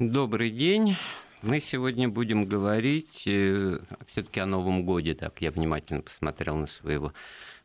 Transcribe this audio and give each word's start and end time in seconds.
Добрый 0.00 0.50
день. 0.50 0.96
Мы 1.40 1.60
сегодня 1.60 2.08
будем 2.08 2.46
говорить 2.46 3.22
э, 3.26 3.78
все-таки 4.08 4.40
о 4.40 4.46
Новом 4.46 4.84
годе. 4.84 5.14
Так, 5.14 5.40
я 5.40 5.52
внимательно 5.52 6.00
посмотрел 6.00 6.56
на 6.56 6.66
своего 6.66 7.12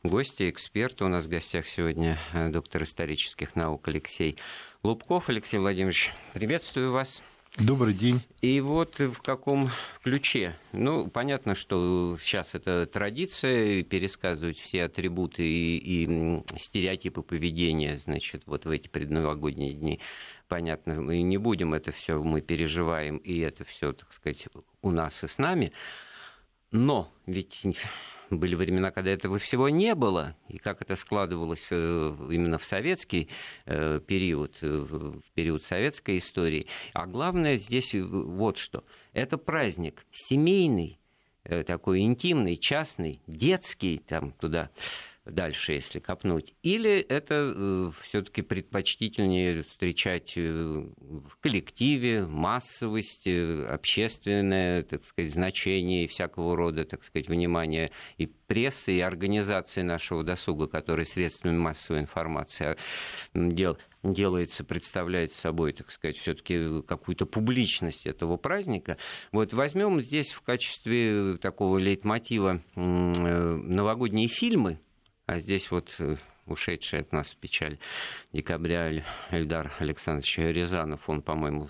гостя, 0.04 0.48
эксперта. 0.48 1.06
У 1.06 1.08
нас 1.08 1.26
в 1.26 1.28
гостях 1.28 1.66
сегодня 1.66 2.20
э, 2.34 2.50
доктор 2.50 2.84
исторических 2.84 3.56
наук 3.56 3.88
Алексей 3.88 4.38
Лубков. 4.84 5.30
Алексей 5.30 5.58
Владимирович, 5.58 6.14
приветствую 6.36 6.92
вас. 6.92 7.24
Добрый 7.60 7.94
день. 7.94 8.22
И 8.42 8.62
вот 8.62 9.00
в 9.00 9.22
каком 9.22 9.70
ключе? 10.02 10.56
Ну, 10.72 11.10
понятно, 11.10 11.56
что 11.56 12.18
сейчас 12.22 12.56
это 12.56 12.86
традиция 12.86 13.84
пересказывать 13.84 14.58
все 14.58 14.86
атрибуты 14.86 15.44
и, 15.44 15.78
и 15.78 16.44
стереотипы 16.58 17.22
поведения, 17.22 17.98
значит, 17.98 18.44
вот 18.46 18.66
в 18.66 18.70
эти 18.70 18.88
предновогодние 18.88 19.74
дни. 19.74 20.00
Понятно, 20.48 21.02
мы 21.02 21.22
не 21.22 21.38
будем 21.38 21.74
это 21.74 21.92
все, 21.92 22.24
мы 22.24 22.40
переживаем, 22.40 23.18
и 23.18 23.40
это 23.40 23.66
все, 23.66 23.92
так 23.92 24.14
сказать, 24.14 24.48
у 24.82 24.92
нас 24.92 25.22
и 25.26 25.28
с 25.28 25.38
нами. 25.38 25.74
Но 26.72 27.12
ведь 27.26 27.66
были 28.30 28.56
времена, 28.56 28.92
когда 28.92 29.12
этого 29.12 29.40
всего 29.40 29.70
не 29.70 29.96
было, 29.96 30.36
и 30.48 30.58
как 30.58 30.82
это 30.82 30.96
складывалось 30.96 31.66
э, 31.72 32.16
именно 32.30 32.58
в 32.58 32.66
советский 32.66 33.30
э, 33.66 34.00
период, 34.06 34.58
э, 34.62 34.68
в 34.68 35.22
период 35.34 35.64
советской 35.64 36.18
истории. 36.18 36.68
А 36.94 37.06
главное 37.06 37.58
здесь 37.58 37.94
вот 37.94 38.58
что. 38.58 38.84
Это 39.14 39.38
праздник 39.38 40.06
семейный, 40.12 41.00
такой 41.66 42.02
интимный, 42.02 42.58
частный, 42.58 43.22
детский, 43.26 43.98
там 43.98 44.32
туда 44.34 44.70
дальше, 45.26 45.74
если 45.74 46.00
копнуть, 46.00 46.56
или 46.64 47.00
это 47.00 47.54
э, 47.56 47.90
все-таки 48.02 48.42
предпочтительнее 48.42 49.64
встречать 49.64 50.34
э, 50.36 50.42
в 50.98 51.38
коллективе, 51.40 52.26
массовость, 52.26 53.28
э, 53.28 53.66
общественное, 53.66 54.84
так 54.84 55.04
сказать, 55.06 55.32
значение 55.32 56.06
и 56.06 56.08
всякого 56.08 56.56
рода, 56.56 56.86
так 56.86 57.04
сказать, 57.04 57.28
внимание 57.28 57.92
и 58.18 58.26
прессы, 58.26 58.94
и 58.94 59.02
организации 59.02 59.82
нашего 59.82 60.24
досуга, 60.24 60.68
которые 60.68 61.06
средствами 61.06 61.58
массовой 61.58 62.02
информации 62.02 62.76
дел, 63.34 63.78
делается, 64.04 64.64
представляет 64.64 65.34
собой, 65.34 65.74
так 65.74 65.92
сказать, 65.92 66.18
все-таки 66.18 66.82
какую-то 66.84 67.26
публичность 67.26 68.08
этого 68.08 68.38
праздника. 68.38 68.98
Вот 69.32 69.54
возьмем 69.54 70.02
здесь 70.02 70.32
в 70.32 70.42
качестве 70.42 71.38
такого 71.38 71.78
лейтмотива 71.78 72.62
новогодние 72.76 74.28
фильмы, 74.28 74.80
а 75.30 75.38
здесь 75.38 75.70
вот 75.70 75.96
э, 76.00 76.16
ушедший 76.48 77.02
от 77.02 77.12
нас 77.12 77.34
в 77.34 77.38
печаль 77.38 77.78
декабря 78.34 79.04
Эльдар 79.30 79.72
Александрович 79.78 80.40
Рязанов, 80.40 81.08
он, 81.08 81.22
по-моему, 81.22 81.70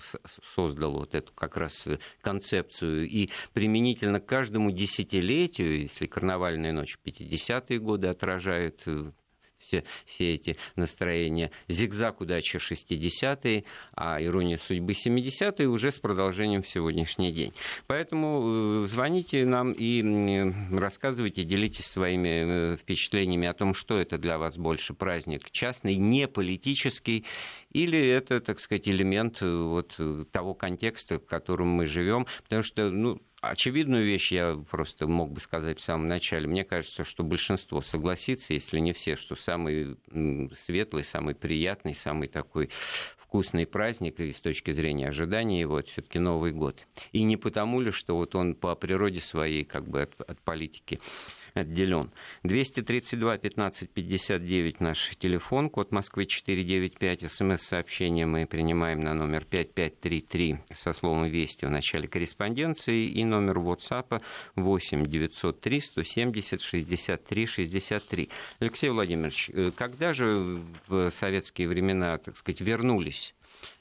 создал 0.54 0.92
вот 0.92 1.14
эту 1.14 1.30
как 1.34 1.58
раз 1.58 1.86
э, 1.86 1.98
концепцию. 2.22 3.06
И 3.06 3.28
применительно 3.52 4.18
к 4.18 4.24
каждому 4.24 4.70
десятилетию, 4.70 5.80
если 5.80 6.06
карнавальная 6.06 6.72
ночь 6.72 6.96
50-е 7.04 7.78
годы 7.80 8.06
отражает 8.08 8.82
э, 8.86 9.12
все, 9.60 9.84
все 10.04 10.34
эти 10.34 10.56
настроения. 10.76 11.50
Зигзаг 11.68 12.20
удачи 12.20 12.56
60-е, 12.56 13.64
а 13.94 14.22
ирония 14.22 14.58
судьбы 14.58 14.92
70-е 14.92 15.68
уже 15.68 15.92
с 15.92 15.98
продолжением 15.98 16.62
в 16.62 16.68
сегодняшний 16.68 17.32
день. 17.32 17.52
Поэтому 17.86 18.84
э, 18.84 18.88
звоните 18.88 19.44
нам 19.46 19.72
и 19.72 20.52
рассказывайте, 20.72 21.44
делитесь 21.44 21.86
своими 21.86 22.72
э, 22.72 22.76
впечатлениями 22.76 23.46
о 23.48 23.54
том, 23.54 23.74
что 23.74 23.98
это 24.00 24.18
для 24.18 24.38
вас 24.38 24.56
больше 24.56 24.94
праздник 24.94 25.50
частный, 25.50 25.96
не 25.96 26.26
политический, 26.26 27.24
или 27.72 27.98
это, 27.98 28.40
так 28.40 28.60
сказать, 28.60 28.88
элемент 28.88 29.42
э, 29.42 29.50
вот 29.50 29.98
того 30.32 30.54
контекста, 30.54 31.18
в 31.18 31.26
котором 31.26 31.68
мы 31.68 31.86
живем. 31.86 32.26
Потому 32.44 32.62
что, 32.62 32.90
ну, 32.90 33.20
Очевидную 33.40 34.04
вещь 34.04 34.32
я 34.32 34.62
просто 34.70 35.06
мог 35.06 35.32
бы 35.32 35.40
сказать 35.40 35.78
в 35.78 35.82
самом 35.82 36.08
начале. 36.08 36.46
Мне 36.46 36.62
кажется, 36.62 37.04
что 37.04 37.24
большинство 37.24 37.80
согласится, 37.80 38.52
если 38.52 38.78
не 38.78 38.92
все, 38.92 39.16
что 39.16 39.34
самый 39.34 39.96
светлый, 40.54 41.04
самый 41.04 41.34
приятный, 41.34 41.94
самый 41.94 42.28
такой 42.28 42.68
вкусный 43.16 43.64
праздник 43.64 44.20
и 44.20 44.32
с 44.32 44.40
точки 44.40 44.72
зрения 44.72 45.08
ожидания 45.08 45.60
его, 45.60 45.78
это 45.78 45.88
все-таки 45.88 46.18
Новый 46.18 46.50
год. 46.50 46.86
И 47.12 47.22
не 47.22 47.36
потому 47.36 47.80
ли, 47.80 47.92
что 47.92 48.16
вот 48.16 48.34
он 48.34 48.56
по 48.56 48.74
природе 48.74 49.20
своей 49.20 49.64
как 49.64 49.88
бы 49.88 50.02
от, 50.02 50.20
от 50.20 50.40
политики 50.40 50.98
отделен. 51.54 52.10
232 52.42 53.38
15 53.38 53.90
59 53.90 54.80
наш 54.80 55.16
телефон, 55.16 55.70
код 55.70 55.92
Москвы 55.92 56.26
495, 56.26 57.30
смс-сообщение 57.30 58.26
мы 58.26 58.46
принимаем 58.46 59.00
на 59.00 59.14
номер 59.14 59.44
5533 59.44 60.58
со 60.74 60.92
словом 60.92 61.24
«Вести» 61.26 61.64
в 61.64 61.70
начале 61.70 62.08
корреспонденции 62.08 63.06
и 63.06 63.24
номер 63.24 63.58
WhatsApp 63.58 64.22
8 64.56 65.06
903 65.06 65.80
170 65.80 66.60
63 66.62 67.46
63. 67.46 68.28
Алексей 68.60 68.90
Владимирович, 68.90 69.50
э, 69.52 69.70
когда 69.74 70.12
же 70.12 70.60
в 70.86 71.10
советские 71.10 71.68
времена, 71.68 72.18
так 72.18 72.36
сказать, 72.36 72.60
вернулись 72.60 73.34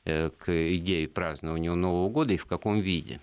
э, 0.06 0.30
к 0.30 0.76
идее 0.76 1.08
празднования 1.08 1.74
Нового 1.74 2.10
года 2.10 2.34
и 2.34 2.38
в 2.38 2.46
каком 2.46 2.80
виде? 2.80 3.20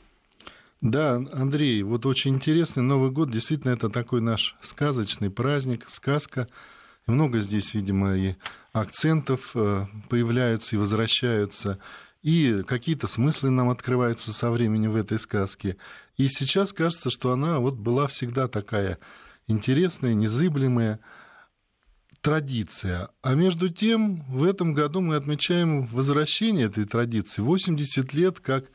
Да, 0.89 1.17
Андрей, 1.33 1.83
вот 1.83 2.07
очень 2.07 2.37
интересный 2.37 2.85
Новый 2.85 3.11
год. 3.11 3.29
Действительно, 3.29 3.73
это 3.73 3.89
такой 3.89 4.21
наш 4.21 4.55
сказочный 4.63 5.31
праздник, 5.31 5.85
сказка. 5.89 6.47
Много 7.09 7.41
здесь, 7.41 7.75
видимо, 7.75 8.17
и 8.17 8.37
акцентов 8.73 9.51
э, 9.57 9.87
появляются 10.09 10.77
и 10.77 10.79
возвращаются, 10.79 11.81
и 12.23 12.63
какие-то 12.65 13.09
смыслы 13.09 13.51
нам 13.51 13.69
открываются 13.69 14.33
со 14.33 14.49
временем 14.49 14.93
в 14.93 14.97
этой 14.97 15.19
сказке. 15.19 15.77
И 16.19 16.29
сейчас 16.29 16.73
кажется, 16.73 17.11
что 17.11 17.33
она 17.33 17.59
вот 17.59 17.75
была 17.75 18.07
всегда 18.07 18.47
такая 18.47 19.01
интересная, 19.49 20.15
незыблемая 20.15 21.01
традиция. 22.21 23.09
А 23.23 23.35
между 23.35 23.71
тем, 23.71 24.23
в 24.29 24.45
этом 24.45 24.73
году 24.73 25.01
мы 25.01 25.17
отмечаем 25.17 25.87
возвращение 25.87 26.67
этой 26.67 26.85
традиции. 26.85 27.43
80 27.43 28.15
лет 28.15 28.39
как 28.39 28.67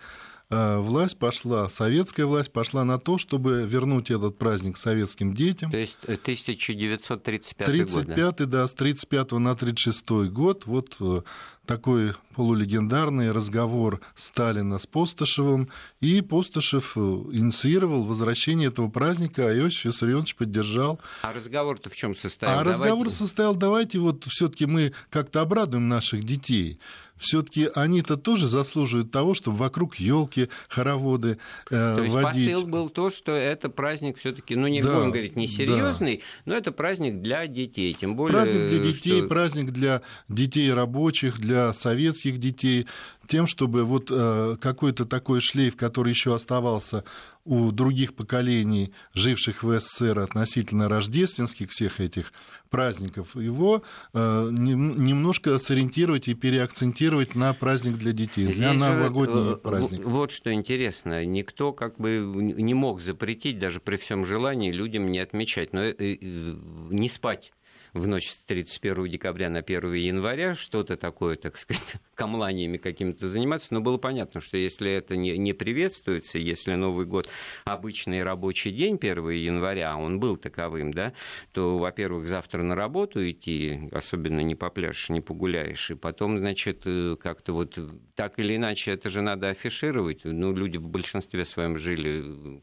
власть 0.51 1.17
пошла, 1.17 1.69
советская 1.69 2.25
власть 2.25 2.51
пошла 2.51 2.83
на 2.83 2.99
то, 2.99 3.17
чтобы 3.17 3.63
вернуть 3.65 4.11
этот 4.11 4.37
праздник 4.37 4.77
советским 4.77 5.33
детям. 5.33 5.71
То 5.71 5.77
есть 5.77 5.97
1935 6.03 7.65
35 7.67 7.91
год, 7.93 8.37
да? 8.37 8.45
да, 8.45 8.67
с 8.67 8.73
35 8.73 9.31
на 9.33 9.55
36 9.55 10.09
год. 10.31 10.65
Вот 10.65 10.97
э, 10.99 11.21
такой 11.65 12.13
полулегендарный 12.35 13.31
разговор 13.31 14.01
Сталина 14.15 14.79
с 14.79 14.87
Постышевым, 14.87 15.69
и 15.99 16.21
Постышев 16.21 16.93
э, 16.95 16.99
инициировал 16.99 18.03
возвращение 18.03 18.69
этого 18.69 18.89
праздника, 18.89 19.47
а 19.47 19.53
Иосиф 19.57 19.85
Виссарионович 19.85 20.35
поддержал. 20.35 20.99
А 21.21 21.33
разговор-то 21.33 21.89
в 21.89 21.95
чем 21.95 22.15
состоял? 22.15 22.53
А 22.53 22.63
давайте... 22.63 22.81
разговор 22.81 23.09
состоял, 23.09 23.55
давайте 23.55 23.99
вот 23.99 24.25
все 24.25 24.47
таки 24.47 24.65
мы 24.65 24.93
как-то 25.09 25.41
обрадуем 25.41 25.87
наших 25.87 26.23
детей 26.23 26.79
все-таки 27.21 27.69
они-то 27.75 28.17
тоже 28.17 28.47
заслуживают 28.47 29.11
того, 29.11 29.33
чтобы 29.33 29.57
вокруг 29.57 29.95
елки 29.95 30.49
хороводы 30.67 31.37
э, 31.69 31.95
то 31.95 32.03
есть 32.03 32.13
водить. 32.13 32.51
Посыл 32.51 32.67
был 32.67 32.89
то, 32.89 33.09
что 33.09 33.31
это 33.31 33.69
праздник 33.69 34.17
все-таки, 34.17 34.55
ну 34.55 34.67
не 34.67 34.81
да, 34.81 34.95
будем 34.95 35.11
говорить 35.11 35.35
несерьезный, 35.35 36.17
да. 36.17 36.23
но 36.45 36.57
это 36.57 36.71
праздник 36.71 37.21
для 37.21 37.47
детей, 37.47 37.93
тем 37.93 38.15
более. 38.15 38.35
Праздник 38.35 38.67
для 38.67 38.79
детей, 38.79 39.19
что... 39.19 39.27
праздник 39.27 39.71
для 39.71 40.01
детей 40.27 40.73
рабочих, 40.73 41.39
для 41.39 41.50
советских 41.73 42.37
детей, 42.37 42.87
тем, 43.27 43.47
чтобы 43.47 43.83
вот 43.83 44.09
э, 44.11 44.57
какой-то 44.59 45.05
такой 45.05 45.39
шлейф, 45.39 45.77
который 45.77 46.09
еще 46.09 46.35
оставался 46.35 47.03
у 47.45 47.71
других 47.71 48.13
поколений, 48.13 48.91
живших 49.13 49.63
в 49.63 49.79
СССР 49.79 50.19
относительно 50.19 50.89
рождественских 50.89 51.71
всех 51.71 51.99
этих 51.99 52.33
праздников, 52.69 53.35
его 53.35 53.83
э, 54.13 54.49
немножко 54.51 55.57
сориентировать 55.59 56.27
и 56.27 56.33
переакцентировать 56.33 57.35
на 57.35 57.53
праздник 57.53 57.97
для 57.97 58.11
детей, 58.11 58.45
Здесь 58.45 58.57
для 58.57 58.73
новогодний 58.73 59.55
праздник. 59.55 60.05
Вот 60.05 60.31
что 60.31 60.53
интересно, 60.53 61.25
никто 61.25 61.73
как 61.73 61.97
бы 61.97 62.19
не 62.35 62.73
мог 62.73 63.01
запретить, 63.01 63.59
даже 63.59 63.79
при 63.79 63.97
всем 63.97 64.25
желании, 64.25 64.71
людям 64.71 65.11
не 65.11 65.19
отмечать, 65.19 65.73
но 65.73 65.83
э, 65.83 66.17
не 66.19 67.09
спать 67.09 67.53
в 67.93 68.07
ночь 68.07 68.29
с 68.29 68.35
31 68.45 69.07
декабря 69.07 69.49
на 69.49 69.59
1 69.59 69.93
января 69.93 70.55
что-то 70.55 70.95
такое, 70.95 71.35
так 71.35 71.57
сказать, 71.57 71.95
камланиями 72.15 72.77
какими-то 72.77 73.27
заниматься, 73.27 73.73
но 73.73 73.81
было 73.81 73.97
понятно, 73.97 74.39
что 74.41 74.57
если 74.57 74.91
это 74.91 75.17
не, 75.17 75.37
не 75.37 75.53
приветствуется, 75.53 76.39
если 76.39 76.75
Новый 76.75 77.05
год 77.05 77.29
обычный 77.65 78.23
рабочий 78.23 78.71
день 78.71 78.95
1 78.95 79.29
января, 79.31 79.93
а 79.93 79.97
он 79.97 80.19
был 80.19 80.37
таковым, 80.37 80.93
да, 80.93 81.13
то, 81.51 81.77
во-первых, 81.77 82.27
завтра 82.27 82.63
на 82.63 82.75
работу 82.75 83.29
идти, 83.29 83.89
особенно 83.91 84.39
не 84.39 84.55
попляшешь, 84.55 85.09
не 85.09 85.21
погуляешь, 85.21 85.91
и 85.91 85.95
потом, 85.95 86.37
значит, 86.37 86.83
э, 86.85 87.17
как-то 87.19 87.53
вот 87.53 87.77
так 88.15 88.39
или 88.39 88.55
иначе 88.55 88.91
это 88.91 89.09
же 89.09 89.21
надо 89.21 89.49
афишировать, 89.49 90.21
ну, 90.23 90.53
люди 90.55 90.77
в 90.77 90.87
большинстве 90.87 91.43
своем 91.43 91.77
жили 91.77 92.61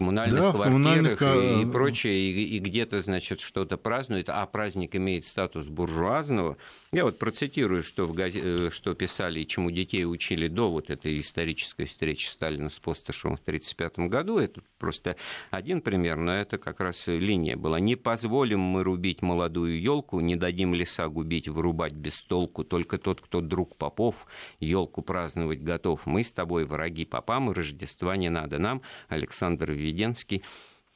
коммунальных 0.00 0.40
да, 0.40 0.52
квартирах 0.52 1.18
коммунальных... 1.18 1.68
и, 1.68 1.70
прочее, 1.70 2.14
и, 2.14 2.56
и 2.56 2.58
где-то, 2.58 3.00
значит, 3.00 3.40
что-то 3.40 3.76
празднует, 3.76 4.30
а 4.30 4.46
праздник 4.46 4.96
имеет 4.96 5.26
статус 5.26 5.66
буржуазного. 5.66 6.56
Я 6.90 7.04
вот 7.04 7.18
процитирую, 7.18 7.82
что, 7.82 8.06
в 8.06 8.14
газ... 8.14 8.32
Э, 8.34 8.70
что 8.72 8.94
писали 8.94 9.40
и 9.40 9.46
чему 9.46 9.70
детей 9.70 10.06
учили 10.06 10.48
до 10.48 10.70
вот 10.70 10.88
этой 10.88 11.20
исторической 11.20 11.84
встречи 11.84 12.28
Сталина 12.28 12.70
с 12.70 12.78
Постышевым 12.78 13.36
в 13.36 13.40
1935 13.42 14.08
году. 14.08 14.38
Это 14.38 14.62
просто 14.78 15.16
один 15.50 15.82
пример, 15.82 16.16
но 16.16 16.32
это 16.32 16.56
как 16.56 16.80
раз 16.80 17.06
линия 17.06 17.56
была. 17.56 17.78
«Не 17.78 17.96
позволим 17.96 18.60
мы 18.60 18.82
рубить 18.82 19.20
молодую 19.20 19.78
елку, 19.78 20.20
не 20.20 20.34
дадим 20.34 20.72
леса 20.72 21.08
губить, 21.08 21.46
вырубать 21.46 21.92
без 21.92 22.22
толку. 22.22 22.64
Только 22.64 22.96
тот, 22.96 23.20
кто 23.20 23.42
друг 23.42 23.76
попов, 23.76 24.26
елку 24.60 25.02
праздновать 25.02 25.62
готов. 25.62 26.06
Мы 26.06 26.24
с 26.24 26.32
тобой 26.32 26.64
враги 26.64 27.04
попам, 27.04 27.50
Рождества 27.50 28.16
не 28.16 28.30
надо 28.30 28.58
нам». 28.58 28.80
Александр 29.08 29.72
Введенский 29.90 30.42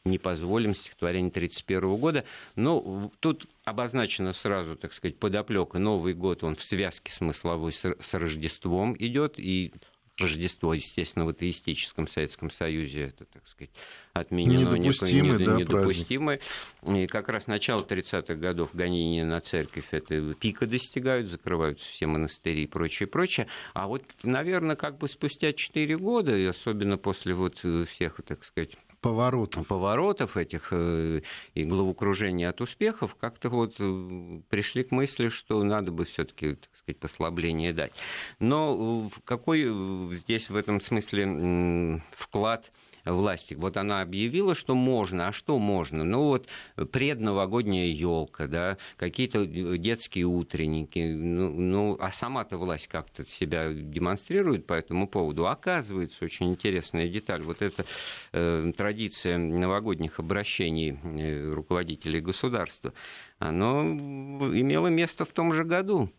не 0.04 0.18
позволим 0.18 0.74
стихотворение 0.74 1.30
1931 1.30 1.96
года. 1.96 2.24
Но 2.56 3.10
тут 3.20 3.46
обозначено 3.64 4.32
сразу, 4.32 4.76
так 4.76 4.92
сказать, 4.92 5.18
подоплека. 5.18 5.78
Новый 5.78 6.14
год, 6.14 6.44
он 6.44 6.56
в 6.56 6.62
связке 6.62 7.12
смысловой 7.12 7.72
с 7.72 8.14
Рождеством 8.14 8.94
идет, 8.98 9.38
и 9.38 9.72
Рождество, 10.16 10.74
естественно, 10.74 11.24
в 11.24 11.30
атеистическом 11.30 12.06
Советском 12.06 12.48
Союзе 12.48 13.06
это, 13.06 13.24
так 13.24 13.46
сказать, 13.48 13.72
отменено, 14.12 14.76
недопустимый, 14.76 15.38
не, 15.38 15.44
да, 15.44 15.56
недопустимый. 15.56 16.40
И 16.86 17.06
как 17.08 17.28
раз 17.28 17.48
начало 17.48 17.80
30-х 17.80 18.34
годов 18.36 18.70
гонения 18.74 19.24
на 19.24 19.40
церковь 19.40 19.86
это 19.90 20.34
пика 20.34 20.66
достигают, 20.68 21.28
закрываются 21.28 21.88
все 21.88 22.06
монастыри 22.06 22.62
и 22.62 22.66
прочее, 22.68 23.08
прочее. 23.08 23.48
А 23.72 23.88
вот, 23.88 24.04
наверное, 24.22 24.76
как 24.76 24.98
бы 24.98 25.08
спустя 25.08 25.52
4 25.52 25.98
года, 25.98 26.36
и 26.36 26.44
особенно 26.44 26.96
после 26.96 27.34
вот 27.34 27.58
всех, 27.88 28.20
так 28.24 28.44
сказать, 28.44 28.76
поворотов. 29.04 29.66
поворотов 29.66 30.36
этих 30.36 30.68
э, 30.70 31.20
и 31.54 31.64
головокружения 31.64 32.48
от 32.48 32.60
успехов, 32.60 33.14
как-то 33.14 33.50
вот 33.50 33.74
э, 33.78 34.40
пришли 34.48 34.82
к 34.82 34.92
мысли, 34.92 35.28
что 35.28 35.62
надо 35.62 35.92
бы 35.92 36.04
все-таки, 36.06 36.54
так 36.54 36.70
сказать, 36.78 36.98
послабление 36.98 37.72
дать. 37.72 37.92
Но 38.38 39.08
э, 39.14 39.20
какой 39.24 40.16
здесь 40.16 40.48
в 40.48 40.56
этом 40.56 40.80
смысле 40.80 42.00
вклад 42.12 42.72
власти. 43.04 43.54
Вот 43.54 43.76
она 43.76 44.00
объявила, 44.00 44.54
что 44.54 44.74
можно, 44.74 45.28
а 45.28 45.32
что 45.32 45.58
можно? 45.58 46.04
Ну 46.04 46.24
вот 46.24 46.48
предновогодняя 46.92 47.86
елка, 47.86 48.46
да, 48.46 48.78
какие-то 48.96 49.44
детские 49.46 50.24
утренники, 50.24 51.12
ну, 51.12 51.50
ну 51.50 51.96
а 52.00 52.10
сама-то 52.12 52.56
власть 52.58 52.88
как-то 52.88 53.24
себя 53.26 53.72
демонстрирует 53.72 54.66
по 54.66 54.74
этому 54.74 55.08
поводу. 55.08 55.46
Оказывается, 55.46 56.24
очень 56.24 56.50
интересная 56.50 57.08
деталь, 57.08 57.42
вот 57.42 57.62
эта 57.62 57.84
э, 58.32 58.72
традиция 58.76 59.38
новогодних 59.38 60.18
обращений 60.18 60.98
э, 61.02 61.52
руководителей 61.52 62.20
государства, 62.20 62.92
она 63.38 63.82
имела 63.82 64.88
место 64.88 65.24
в 65.24 65.32
том 65.32 65.52
же 65.52 65.64
году. 65.64 66.10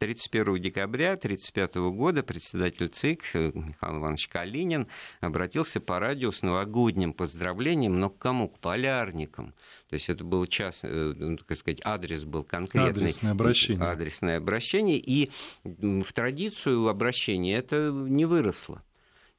31 0.00 0.62
декабря 0.62 1.12
1935 1.12 1.74
года 1.94 2.22
председатель 2.22 2.88
ЦИК 2.88 3.22
э, 3.34 3.52
Михаил 3.54 3.98
Иванович 3.98 4.28
Калинин 4.28 4.88
обратился 5.20 5.78
по 5.78 5.98
радио 5.98 6.30
с 6.30 6.40
новогодним 6.40 7.12
поздравлением, 7.12 8.00
но 8.00 8.08
к 8.08 8.16
кому? 8.16 8.48
К 8.48 8.58
полярникам. 8.60 9.52
То 9.90 9.94
есть 9.94 10.08
это 10.08 10.24
был 10.24 10.46
час, 10.46 10.80
э, 10.84 11.12
ну, 11.14 11.36
так 11.36 11.58
сказать, 11.58 11.80
адрес 11.84 12.24
был 12.24 12.44
конкретный. 12.44 12.90
Адресное 12.90 13.32
обращение. 13.32 13.84
Адресное 13.84 14.36
обращение. 14.38 14.96
И 14.96 15.30
в 15.64 16.10
традицию 16.14 16.88
обращения 16.88 17.56
это 17.56 17.90
не 17.92 18.24
выросло 18.24 18.82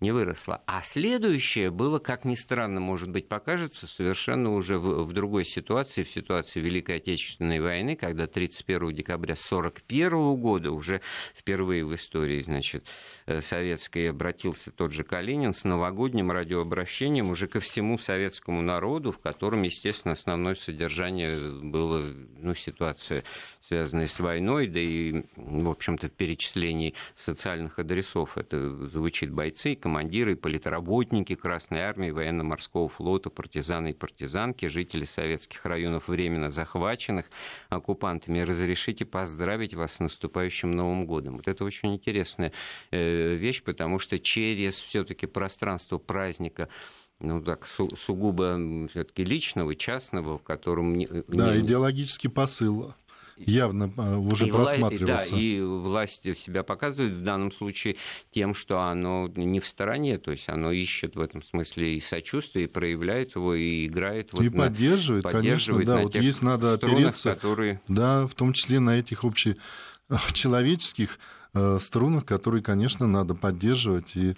не 0.01 0.11
выросла. 0.11 0.63
А 0.65 0.81
следующее 0.83 1.69
было, 1.69 1.99
как 1.99 2.25
ни 2.25 2.33
странно, 2.33 2.79
может 2.79 3.09
быть, 3.09 3.29
покажется, 3.29 3.85
совершенно 3.85 4.53
уже 4.53 4.77
в, 4.77 5.03
в 5.03 5.13
другой 5.13 5.45
ситуации, 5.45 6.03
в 6.03 6.09
ситуации 6.09 6.59
Великой 6.59 6.97
Отечественной 6.97 7.59
войны, 7.59 7.95
когда 7.95 8.25
31 8.25 8.93
декабря 8.93 9.33
1941 9.33 10.35
года 10.41 10.71
уже 10.71 11.01
впервые 11.35 11.85
в 11.85 11.93
истории, 11.95 12.41
значит, 12.41 12.87
советской 13.39 14.09
обратился 14.09 14.71
тот 14.71 14.91
же 14.91 15.03
Калинин 15.03 15.53
с 15.53 15.63
новогодним 15.63 16.31
радиообращением 16.31 17.29
уже 17.29 17.47
ко 17.47 17.59
всему 17.59 17.97
советскому 17.97 18.61
народу, 18.61 19.11
в 19.11 19.19
котором, 19.19 19.63
естественно, 19.63 20.13
основное 20.13 20.55
содержание 20.55 21.37
было, 21.61 22.13
ну, 22.39 22.53
ситуация, 22.55 23.23
связанная 23.61 24.07
с 24.07 24.19
войной, 24.19 24.67
да 24.67 24.79
и, 24.79 25.23
в 25.35 25.69
общем-то, 25.69 26.09
в 26.09 26.11
перечислении 26.11 26.93
социальных 27.15 27.79
адресов 27.79 28.37
это 28.37 28.87
звучит 28.87 29.31
бойцы, 29.31 29.75
командиры, 29.75 30.35
политработники 30.35 31.35
Красной 31.35 31.81
Армии, 31.81 32.11
военно-морского 32.11 32.89
флота, 32.89 33.29
партизаны 33.29 33.91
и 33.91 33.93
партизанки, 33.93 34.65
жители 34.65 35.05
советских 35.05 35.65
районов, 35.65 36.07
временно 36.07 36.51
захваченных 36.51 37.27
оккупантами. 37.69 38.39
Разрешите 38.39 39.05
поздравить 39.05 39.73
вас 39.73 39.93
с 39.93 39.99
наступающим 39.99 40.71
Новым 40.71 41.05
годом. 41.05 41.37
Вот 41.37 41.47
это 41.47 41.63
очень 41.63 41.93
интересная 41.93 42.51
э, 42.91 43.20
вещь, 43.35 43.63
потому 43.63 43.99
что 43.99 44.19
через 44.19 44.75
все-таки 44.75 45.25
пространство 45.25 45.97
праздника 45.97 46.69
ну 47.19 47.41
так, 47.41 47.67
су- 47.67 47.95
сугубо 47.95 48.87
все-таки 48.89 49.23
личного, 49.23 49.75
частного, 49.75 50.39
в 50.39 50.43
котором... 50.43 50.99
Да, 51.27 51.55
не... 51.55 51.61
идеологический 51.61 52.29
посыл 52.29 52.93
явно 53.45 53.91
а, 53.97 54.17
уже 54.17 54.47
и 54.47 54.51
просматривался. 54.51 55.05
Власть, 55.05 55.31
да, 55.31 55.37
и 55.37 55.61
власть 55.61 56.37
себя 56.37 56.63
показывает 56.63 57.13
в 57.13 57.23
данном 57.23 57.51
случае 57.51 57.97
тем, 58.31 58.53
что 58.53 58.81
оно 58.81 59.29
не 59.35 59.59
в 59.59 59.67
стороне, 59.67 60.17
то 60.17 60.31
есть 60.31 60.47
оно 60.49 60.71
ищет 60.71 61.15
в 61.15 61.21
этом 61.21 61.43
смысле 61.43 61.95
и 61.95 61.99
сочувствие, 61.99 62.65
и 62.65 62.67
проявляет 62.67 63.35
его, 63.35 63.55
и 63.55 63.85
играет. 63.87 64.33
Вот 64.33 64.43
и 64.43 64.49
на, 64.49 64.57
поддерживает, 64.67 65.23
поддерживает, 65.23 65.87
конечно, 65.87 65.95
да, 65.95 66.03
вот 66.03 66.15
есть 66.15 66.41
надо 66.43 66.73
опереться, 66.73 67.33
которые... 67.35 67.81
да, 67.87 68.27
в 68.27 68.33
том 68.35 68.53
числе 68.53 68.79
на 68.79 68.99
этих 68.99 69.23
общечеловеческих 69.23 71.19
э, 71.53 71.79
струнах, 71.79 72.25
которые, 72.25 72.63
конечно, 72.63 73.07
надо 73.07 73.35
поддерживать 73.35 74.15
и 74.15 74.35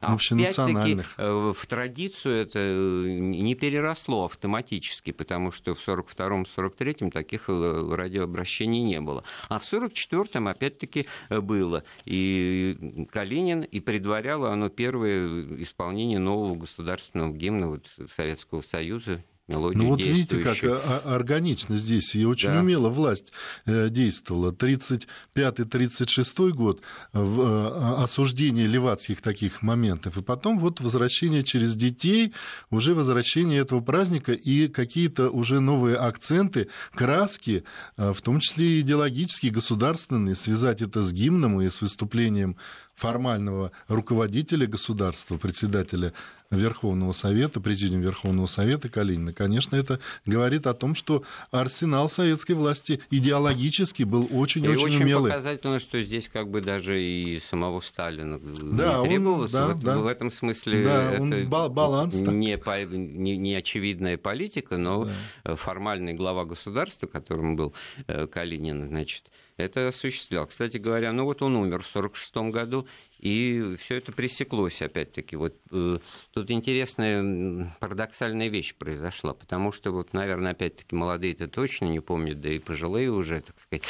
а 0.00 0.14
общенациональных. 0.14 1.14
Э, 1.18 1.52
в 1.54 1.66
традицию 1.66 2.42
это 2.42 2.58
э, 2.58 3.18
не 3.18 3.54
переросло 3.54 4.24
автоматически, 4.24 5.10
потому 5.10 5.50
что 5.50 5.74
в 5.74 5.88
1942-1943 5.88 7.10
таких 7.10 7.44
э, 7.48 7.94
радиообращений 7.94 8.82
не 8.82 9.00
было. 9.00 9.24
А 9.48 9.58
в 9.58 9.72
1944-м 9.72 10.48
опять-таки 10.48 11.06
было. 11.30 11.84
И 12.04 13.06
Калинин, 13.10 13.62
и 13.62 13.80
предваряло 13.80 14.52
оно 14.52 14.68
первое 14.68 15.62
исполнение 15.62 16.18
нового 16.18 16.54
государственного 16.56 17.32
гимна 17.32 17.68
вот 17.68 17.88
Советского 18.16 18.62
Союза 18.62 19.22
мелодию 19.46 19.82
Ну 19.82 19.90
вот 19.90 20.00
видите, 20.00 20.38
как 20.38 20.56
а, 20.64 21.02
а, 21.04 21.14
органично 21.14 21.76
здесь 21.76 22.14
и 22.14 22.24
очень 22.24 22.48
да. 22.48 22.60
умело 22.60 22.88
власть 22.88 23.32
э, 23.66 23.88
действовала. 23.90 24.52
35-36 24.52 26.50
год 26.50 26.80
в 27.12 27.40
э, 27.40 28.02
осуждение 28.02 28.66
левацких 28.66 29.20
таких 29.20 29.62
моментов, 29.62 30.16
и 30.16 30.22
потом 30.22 30.58
вот 30.58 30.80
возвращение 30.80 31.44
через 31.44 31.76
детей, 31.76 32.32
уже 32.70 32.94
возвращение 32.94 33.60
этого 33.60 33.80
праздника 33.80 34.32
и 34.32 34.68
какие-то 34.68 35.30
уже 35.30 35.60
новые 35.60 35.96
акценты, 35.96 36.68
краски, 36.94 37.64
э, 37.96 38.12
в 38.12 38.22
том 38.22 38.40
числе 38.40 38.80
идеологические, 38.80 39.52
государственные, 39.52 40.36
связать 40.36 40.80
это 40.80 41.02
с 41.02 41.12
гимном 41.12 41.60
и 41.60 41.68
с 41.68 41.82
выступлением 41.82 42.56
формального 42.94 43.72
руководителя 43.88 44.66
государства, 44.66 45.36
председателя 45.36 46.12
Верховного 46.50 47.12
Совета, 47.12 47.60
президиум 47.60 48.00
Верховного 48.00 48.46
Совета 48.46 48.88
Калинина, 48.88 49.32
конечно, 49.32 49.76
это 49.76 49.98
говорит 50.24 50.66
о 50.66 50.74
том, 50.74 50.94
что 50.94 51.24
арсенал 51.50 52.08
советской 52.08 52.52
власти 52.52 53.00
идеологически 53.10 54.04
был 54.04 54.28
очень-очень 54.30 54.84
очень 54.84 55.02
умелый. 55.02 55.30
показательно, 55.30 55.78
что 55.78 56.00
здесь 56.00 56.28
как 56.28 56.48
бы 56.48 56.60
даже 56.60 57.02
и 57.02 57.40
самого 57.40 57.80
Сталина 57.80 58.38
да, 58.38 58.98
не 59.00 59.08
требовалось. 59.08 59.54
Он, 59.54 59.68
да, 59.68 59.74
в, 59.74 59.82
да. 59.82 59.98
в 59.98 60.06
этом 60.06 60.30
смысле 60.30 60.84
да, 60.84 61.12
это 61.14 61.48
баланс 61.48 62.20
не, 62.20 62.56
по, 62.58 62.84
не, 62.84 63.36
не 63.36 63.54
очевидная 63.54 64.16
политика, 64.16 64.76
но 64.76 65.08
да. 65.44 65.56
формальный 65.56 66.14
глава 66.14 66.44
государства, 66.44 67.06
которым 67.06 67.56
был 67.56 67.74
э, 68.06 68.26
Калинин, 68.26 68.88
значит, 68.88 69.24
это 69.56 69.88
осуществлял. 69.88 70.46
Кстати 70.46 70.76
говоря, 70.76 71.12
ну 71.12 71.24
вот 71.24 71.42
он 71.42 71.56
умер 71.56 71.82
в 71.82 71.96
1946 71.96 72.52
году, 72.52 72.86
и 73.18 73.76
все 73.78 73.96
это 73.96 74.12
пресеклось, 74.12 74.82
опять-таки. 74.82 75.36
Вот 75.36 75.56
э, 75.70 75.98
тут 76.32 76.50
интересная 76.50 77.74
парадоксальная 77.80 78.48
вещь 78.48 78.74
произошла, 78.74 79.32
потому 79.34 79.72
что, 79.72 79.92
вот, 79.92 80.12
наверное, 80.12 80.52
опять-таки, 80.52 80.94
молодые 80.94 81.32
это 81.32 81.48
точно 81.48 81.86
не 81.86 82.00
помнят, 82.00 82.40
да 82.40 82.50
и 82.50 82.58
пожилые 82.58 83.10
уже, 83.10 83.40
так 83.40 83.58
сказать. 83.58 83.84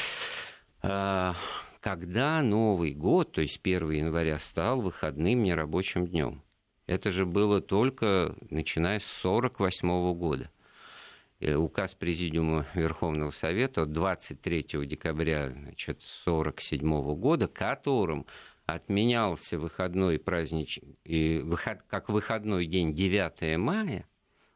Э, 0.83 1.33
когда 1.81 2.41
Новый 2.43 2.93
год, 2.93 3.33
то 3.33 3.41
есть 3.41 3.61
1 3.63 3.91
января, 3.91 4.39
стал 4.39 4.81
выходным 4.81 5.43
нерабочим 5.43 6.07
днем? 6.07 6.43
Это 6.87 7.11
же 7.11 7.25
было 7.25 7.61
только 7.61 8.35
начиная 8.51 9.01
с 9.01 9.25
1948 9.25 10.15
года. 10.15 10.51
Э, 11.41 11.55
указ 11.57 11.95
Президиума 11.95 12.67
Верховного 12.75 13.31
Совета 13.33 13.87
23 13.87 14.87
декабря 14.87 15.47
1947 15.47 17.15
года, 17.17 17.49
которым 17.49 18.27
отменялся 18.67 19.59
выходной 19.59 20.19
праздник, 20.19 20.69
и 21.05 21.41
выход, 21.45 21.83
как 21.89 22.09
выходной 22.09 22.67
день 22.67 22.95
9 22.95 23.59
мая, 23.59 24.07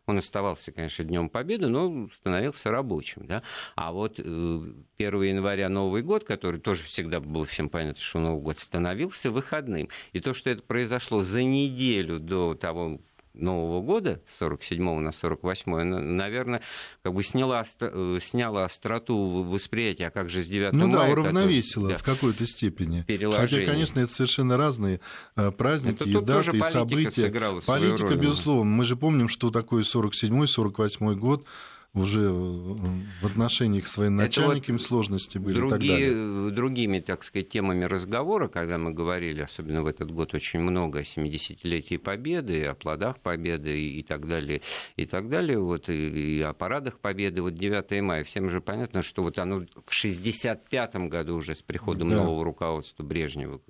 он 0.06 0.18
оставался, 0.18 0.72
конечно, 0.72 1.04
Днем 1.04 1.28
Победы, 1.28 1.66
но 1.66 2.08
становился 2.10 2.70
рабочим. 2.70 3.26
Да? 3.26 3.42
А 3.76 3.92
вот 3.92 4.18
1 4.18 4.86
э, 4.98 5.28
января 5.28 5.68
Новый 5.68 6.02
год, 6.02 6.24
который 6.24 6.60
тоже 6.60 6.84
всегда 6.84 7.20
было 7.20 7.44
всем 7.44 7.68
понятно, 7.68 8.00
что 8.00 8.18
Новый 8.18 8.40
год 8.40 8.58
становился 8.58 9.30
выходным. 9.30 9.90
И 10.12 10.20
то, 10.20 10.32
что 10.32 10.48
это 10.48 10.62
произошло 10.62 11.20
за 11.20 11.42
неделю 11.42 12.18
до 12.20 12.54
того 12.54 13.00
Нового 13.38 13.80
года, 13.80 14.20
с 14.26 14.38
47 14.38 15.00
на 15.00 15.12
48, 15.12 15.84
наверное, 15.84 16.62
как 17.02 17.14
бы 17.14 17.22
сняла, 17.22 17.64
э, 17.80 18.18
сняла 18.20 18.64
остроту 18.64 19.16
восприятия, 19.16 20.08
а 20.08 20.10
как 20.10 20.30
же 20.30 20.42
с 20.42 20.46
9 20.46 20.72
ну, 20.74 20.86
мая... 20.86 20.88
Ну 20.88 20.96
да, 20.96 21.20
уравновесила 21.20 21.88
да, 21.90 21.98
в 21.98 22.02
какой-то 22.02 22.46
степени. 22.46 23.04
Хотя, 23.32 23.64
конечно, 23.64 24.00
это 24.00 24.12
совершенно 24.12 24.56
разные 24.56 25.00
э, 25.36 25.50
праздники 25.50 26.02
это 26.02 26.08
и 26.08 26.20
даты, 26.20 26.56
и 26.56 26.62
события. 26.62 27.60
Политика, 27.66 28.16
безусловно. 28.16 28.70
Мы 28.70 28.84
же 28.84 28.96
помним, 28.96 29.28
что 29.28 29.50
такое 29.50 29.82
47-48 29.82 31.14
год 31.14 31.46
уже 31.94 32.20
э, 32.20 32.30
в 32.30 33.24
отношениях 33.24 33.86
с 33.86 33.96
военачальниками 33.96 34.76
вот 34.76 34.82
сложности 34.82 35.38
были 35.38 35.56
другие, 35.56 35.72
и 35.72 36.06
так 36.06 36.14
далее. 36.14 36.50
Другими, 36.50 37.00
так 37.00 37.24
сказать, 37.24 37.48
темами 37.48 37.84
разговора, 37.84 38.48
когда 38.48 38.78
мы 38.78 38.92
говорили, 38.92 39.40
особенно 39.40 39.82
в 39.82 39.86
этот 39.86 40.10
год, 40.10 40.34
очень 40.34 40.60
много 40.60 41.00
о 41.00 41.02
70-летии 41.02 41.96
Победы, 41.96 42.66
о 42.66 42.74
плодах 42.74 43.20
Победы 43.20 43.80
и 43.80 44.02
так 44.02 44.26
далее, 44.28 44.60
и 44.96 45.06
так 45.06 45.28
далее, 45.28 45.58
вот, 45.58 45.88
и, 45.88 46.36
и 46.38 46.42
о 46.42 46.52
парадах 46.52 46.98
Победы, 47.00 47.42
вот 47.42 47.54
9 47.54 48.02
мая, 48.02 48.22
всем 48.24 48.50
же 48.50 48.60
понятно, 48.60 49.02
что 49.02 49.22
вот 49.22 49.38
оно 49.38 49.64
в 49.86 49.92
65-м 49.92 51.08
году 51.08 51.36
уже 51.36 51.54
с 51.54 51.62
приходом 51.62 52.10
да. 52.10 52.16
нового 52.16 52.44
руководства 52.44 53.02
Брежнева, 53.02 53.60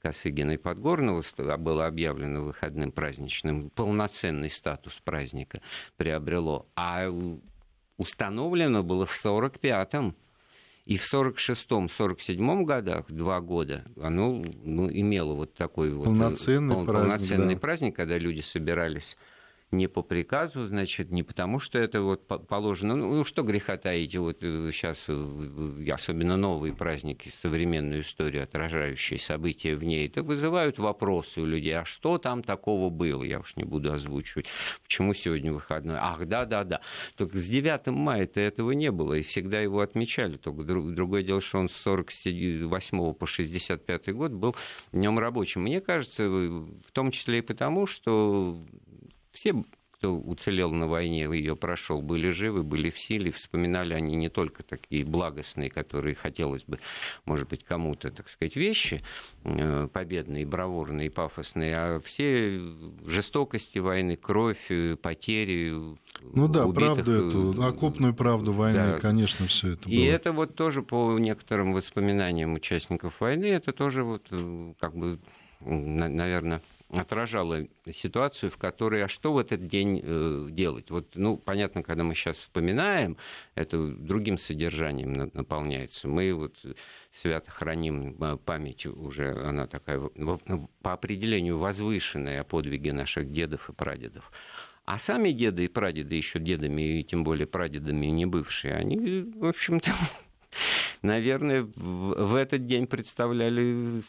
Косыгина 0.00 0.52
и 0.52 0.56
Подгорного 0.56 1.22
было 1.58 1.86
объявлено 1.86 2.42
выходным 2.42 2.90
праздничным, 2.90 3.70
полноценный 3.70 4.50
статус 4.50 5.00
праздника 5.04 5.60
приобрело, 5.96 6.66
а 6.74 7.08
установлено 8.02 8.82
было 8.82 9.06
в 9.06 9.14
45-м. 9.14 10.14
И 10.84 10.96
в 10.96 11.14
46-м, 11.14 11.86
47-м 11.86 12.64
годах, 12.64 13.06
два 13.08 13.40
года, 13.40 13.84
оно 14.00 14.44
ну, 14.64 14.90
имело 14.90 15.34
вот 15.34 15.54
такой 15.54 15.92
вот 15.92 16.06
полноценный, 16.06 16.74
пол, 16.74 16.84
праздник, 16.84 17.12
полноценный 17.12 17.54
да. 17.54 17.60
праздник, 17.60 17.96
когда 17.96 18.18
люди 18.18 18.40
собирались 18.40 19.16
не 19.72 19.88
по 19.88 20.02
приказу, 20.02 20.66
значит, 20.66 21.10
не 21.10 21.22
потому, 21.22 21.58
что 21.58 21.78
это 21.78 22.02
вот 22.02 22.26
положено. 22.26 22.94
Ну, 22.94 23.14
ну 23.16 23.24
что 23.24 23.42
греха 23.42 23.78
таить, 23.78 24.14
вот 24.16 24.40
сейчас, 24.40 25.04
э, 25.08 25.12
э, 25.14 25.90
особенно 25.90 26.36
новые 26.36 26.74
праздники, 26.74 27.32
современную 27.34 28.02
историю, 28.02 28.44
отражающие 28.44 29.18
события 29.18 29.74
в 29.74 29.82
ней, 29.82 30.06
это 30.06 30.22
вызывают 30.22 30.78
вопросы 30.78 31.40
у 31.40 31.46
людей, 31.46 31.74
а 31.78 31.86
что 31.86 32.18
там 32.18 32.42
такого 32.42 32.90
было? 32.90 33.22
Я 33.22 33.40
уж 33.40 33.56
не 33.56 33.64
буду 33.64 33.92
озвучивать. 33.92 34.46
Почему 34.82 35.14
сегодня 35.14 35.52
выходной? 35.52 35.96
Ах, 35.98 36.26
да-да-да. 36.26 36.80
Только 37.16 37.38
с 37.38 37.48
9 37.48 37.86
мая-то 37.86 38.40
этого 38.40 38.72
не 38.72 38.90
было, 38.90 39.14
и 39.14 39.22
всегда 39.22 39.60
его 39.60 39.80
отмечали. 39.80 40.36
Только 40.36 40.64
другое 40.64 41.22
дело, 41.22 41.40
что 41.40 41.58
он 41.58 41.70
с 41.70 41.76
48 41.76 43.14
по 43.14 43.26
65 43.26 44.14
год 44.14 44.32
был 44.32 44.54
днем 44.92 45.18
рабочим. 45.18 45.62
Мне 45.62 45.80
кажется, 45.80 46.28
в 46.28 46.92
том 46.92 47.10
числе 47.10 47.38
и 47.38 47.42
потому, 47.42 47.86
что 47.86 48.62
все 49.32 49.64
кто 50.02 50.16
уцелел 50.16 50.72
на 50.72 50.88
войне, 50.88 51.28
ее 51.32 51.54
прошел, 51.54 52.02
были 52.02 52.30
живы, 52.30 52.64
были 52.64 52.90
в 52.90 52.98
силе, 52.98 53.30
вспоминали 53.30 53.94
они 53.94 54.16
не 54.16 54.28
только 54.28 54.64
такие 54.64 55.04
благостные, 55.04 55.70
которые 55.70 56.16
хотелось 56.16 56.64
бы, 56.64 56.80
может 57.24 57.48
быть, 57.48 57.62
кому-то, 57.62 58.10
так 58.10 58.28
сказать, 58.28 58.56
вещи 58.56 59.00
э, 59.44 59.88
победные, 59.92 60.44
бравурные, 60.44 61.08
пафосные, 61.08 61.76
а 61.76 62.00
все 62.00 62.60
жестокости 63.06 63.78
войны, 63.78 64.16
кровь, 64.16 64.66
э, 64.70 64.96
потери. 64.96 65.70
Ну 65.70 66.48
да, 66.48 66.66
убитых, 66.66 66.94
правду 66.94 67.28
эту, 67.28 67.62
окопную 67.62 68.12
правду 68.12 68.52
войны, 68.52 68.78
да. 68.78 68.98
конечно, 68.98 69.46
все 69.46 69.74
это 69.74 69.88
было. 69.88 69.94
И 69.94 70.02
это 70.02 70.32
вот 70.32 70.56
тоже 70.56 70.82
по 70.82 71.16
некоторым 71.16 71.74
воспоминаниям 71.74 72.54
участников 72.54 73.20
войны, 73.20 73.44
это 73.44 73.72
тоже 73.72 74.02
вот 74.02 74.26
э, 74.32 74.74
как 74.80 74.96
бы, 74.96 75.20
наверное, 75.60 76.60
отражала 76.92 77.66
ситуацию, 77.90 78.50
в 78.50 78.58
которой, 78.58 79.04
а 79.04 79.08
что 79.08 79.32
в 79.32 79.38
этот 79.38 79.66
день 79.66 80.00
э, 80.02 80.48
делать? 80.50 80.90
Вот, 80.90 81.12
ну, 81.14 81.36
понятно, 81.36 81.82
когда 81.82 82.04
мы 82.04 82.14
сейчас 82.14 82.38
вспоминаем, 82.38 83.16
это 83.54 83.88
другим 83.88 84.38
содержанием 84.38 85.30
наполняется. 85.32 86.08
Мы 86.08 86.32
вот 86.34 86.56
свято 87.12 87.50
храним 87.50 88.16
э, 88.20 88.36
память 88.36 88.86
уже, 88.86 89.32
она 89.32 89.66
такая 89.66 90.00
по 90.00 90.92
определению 90.92 91.58
возвышенная 91.58 92.42
о 92.42 92.44
подвиге 92.44 92.92
наших 92.92 93.32
дедов 93.32 93.70
и 93.70 93.72
прадедов. 93.72 94.30
А 94.84 94.98
сами 94.98 95.30
деды 95.30 95.64
и 95.64 95.68
прадеды, 95.68 96.14
еще 96.16 96.40
дедами 96.40 97.00
и 97.00 97.04
тем 97.04 97.22
более 97.22 97.46
прадедами 97.46 98.06
не 98.06 98.26
бывшие, 98.26 98.74
они, 98.74 99.32
в 99.36 99.46
общем-то, 99.46 99.90
наверное, 101.02 101.62
в, 101.62 102.14
в 102.24 102.34
этот 102.34 102.66
день 102.66 102.86
представляли 102.86 104.02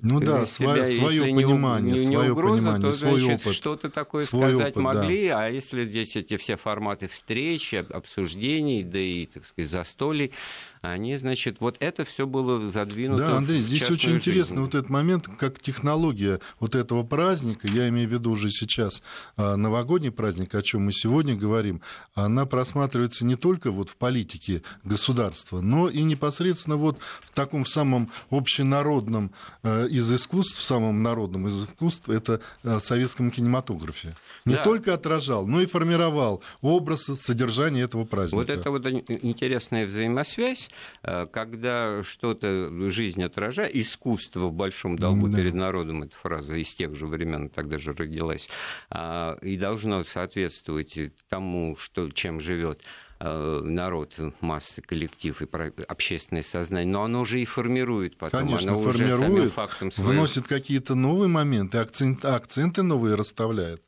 ну 0.00 0.20
да, 0.20 0.44
себя, 0.44 0.86
свое 0.86 1.22
понимание, 1.22 1.94
не, 1.94 2.06
не 2.06 2.14
свое 2.14 2.32
угроза, 2.32 2.56
понимание, 2.56 2.90
то, 2.90 2.96
свой 2.96 3.20
значит, 3.20 3.40
опыт. 3.40 3.54
Что-то 3.54 3.90
такое 3.90 4.24
свой 4.24 4.50
сказать 4.50 4.76
опыт, 4.76 4.82
могли, 4.82 5.28
да. 5.28 5.44
а 5.44 5.48
если 5.48 5.84
здесь 5.84 6.16
эти 6.16 6.36
все 6.36 6.56
форматы 6.56 7.08
встреч, 7.08 7.74
обсуждений, 7.74 8.82
да 8.82 8.98
и, 8.98 9.26
так 9.26 9.44
сказать, 9.44 9.70
застолий, 9.70 10.32
они, 10.92 11.16
значит, 11.16 11.56
вот 11.60 11.76
это 11.80 12.04
все 12.04 12.26
было 12.26 12.68
задвинуто. 12.68 13.26
Да, 13.26 13.36
Андрей, 13.36 13.60
в 13.60 13.62
здесь 13.62 13.90
очень 13.90 14.10
жизнь. 14.10 14.16
интересно 14.16 14.62
вот 14.62 14.74
этот 14.74 14.90
момент, 14.90 15.28
как 15.38 15.60
технология 15.60 16.40
вот 16.60 16.74
этого 16.74 17.02
праздника, 17.02 17.68
я 17.68 17.88
имею 17.88 18.08
в 18.08 18.12
виду 18.12 18.32
уже 18.32 18.50
сейчас 18.50 19.02
а, 19.36 19.56
новогодний 19.56 20.10
праздник, 20.10 20.54
о 20.54 20.62
чем 20.62 20.86
мы 20.86 20.92
сегодня 20.92 21.34
говорим, 21.34 21.80
она 22.14 22.46
просматривается 22.46 23.24
не 23.24 23.36
только 23.36 23.70
вот 23.70 23.90
в 23.90 23.96
политике 23.96 24.62
государства, 24.84 25.60
но 25.60 25.88
и 25.88 26.02
непосредственно 26.02 26.76
вот 26.76 26.98
в 27.22 27.30
таком 27.30 27.64
в 27.64 27.68
самом 27.68 28.10
общенародном 28.30 29.32
э, 29.62 29.88
из 29.88 30.12
искусств, 30.12 30.62
самым 30.62 31.02
народным 31.02 31.48
из 31.48 31.64
искусств, 31.64 32.08
это 32.08 32.40
э, 32.62 32.78
советском 32.80 33.30
кинематографе. 33.30 34.14
Не 34.44 34.56
да. 34.56 34.64
только 34.64 34.94
отражал, 34.94 35.46
но 35.46 35.60
и 35.60 35.66
формировал 35.66 36.42
образ 36.60 37.04
содержания 37.20 37.82
этого 37.82 38.04
праздника. 38.04 38.36
Вот 38.36 38.50
это 38.50 38.70
вот 38.70 38.86
интересная 38.86 39.86
взаимосвязь, 39.86 40.70
когда 41.02 42.02
что-то 42.02 42.90
жизнь 42.90 43.22
отражает, 43.22 43.74
искусство 43.74 44.46
в 44.46 44.52
большом 44.52 44.96
долгу 44.96 45.28
да. 45.28 45.38
перед 45.38 45.54
народом, 45.54 46.04
эта 46.04 46.16
фраза 46.16 46.56
из 46.56 46.72
тех 46.74 46.94
же 46.94 47.06
времен 47.06 47.48
тогда 47.48 47.78
же 47.78 47.92
родилась, 47.92 48.48
а, 48.90 49.36
и 49.42 49.56
должно 49.56 50.04
соответствовать 50.04 50.98
тому, 51.28 51.76
что, 51.76 52.10
чем 52.10 52.40
живет 52.40 52.82
Э, 53.20 53.60
народ, 53.62 54.18
массы, 54.40 54.82
коллектив 54.82 55.40
и 55.40 55.46
общественное 55.86 56.42
сознание, 56.42 56.92
но 56.92 57.04
оно 57.04 57.20
уже 57.20 57.40
и 57.40 57.44
формирует 57.44 58.18
потом. 58.18 58.40
Конечно, 58.40 58.72
оно 58.72 58.80
формирует, 58.80 59.30
уже 59.30 59.50
фактом 59.50 59.92
своим... 59.92 60.10
вносит 60.10 60.48
какие-то 60.48 60.94
новые 60.94 61.28
моменты, 61.28 61.78
акцент, 61.78 62.24
акценты 62.24 62.82
новые 62.82 63.14
расставляет. 63.14 63.82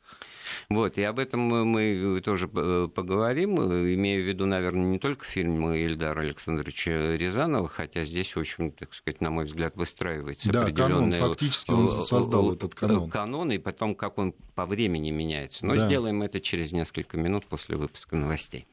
Вот, 0.69 0.97
и 0.97 1.03
об 1.03 1.19
этом 1.19 1.41
мы 1.41 2.21
тоже 2.23 2.49
э, 2.53 2.87
поговорим, 2.93 3.57
имея 3.59 4.21
в 4.21 4.27
виду, 4.27 4.45
наверное, 4.45 4.85
не 4.85 4.99
только 4.99 5.25
фильм 5.25 5.73
Ильдара 5.73 6.21
Александровича 6.21 7.15
Рязанова, 7.15 7.67
хотя 7.67 8.03
здесь 8.03 8.35
очень, 8.35 8.71
так 8.71 8.93
сказать, 8.93 9.21
на 9.21 9.29
мой 9.29 9.45
взгляд, 9.45 9.75
выстраивается 9.75 10.51
да, 10.51 10.63
определенный... 10.63 11.19
канон, 11.19 11.29
фактически 11.29 11.71
он 11.71 11.87
создал 11.87 12.53
этот 12.53 12.75
канон. 12.75 13.09
Канон, 13.09 13.51
и 13.51 13.57
потом, 13.57 13.95
как 13.95 14.17
он 14.17 14.33
по 14.55 14.65
времени 14.65 15.11
меняется. 15.11 15.65
Но 15.65 15.75
да. 15.75 15.87
сделаем 15.87 16.21
это 16.23 16.39
через 16.41 16.71
несколько 16.71 17.17
минут 17.17 17.45
после 17.45 17.77
выпуска 17.77 18.15
новостей. 18.15 18.67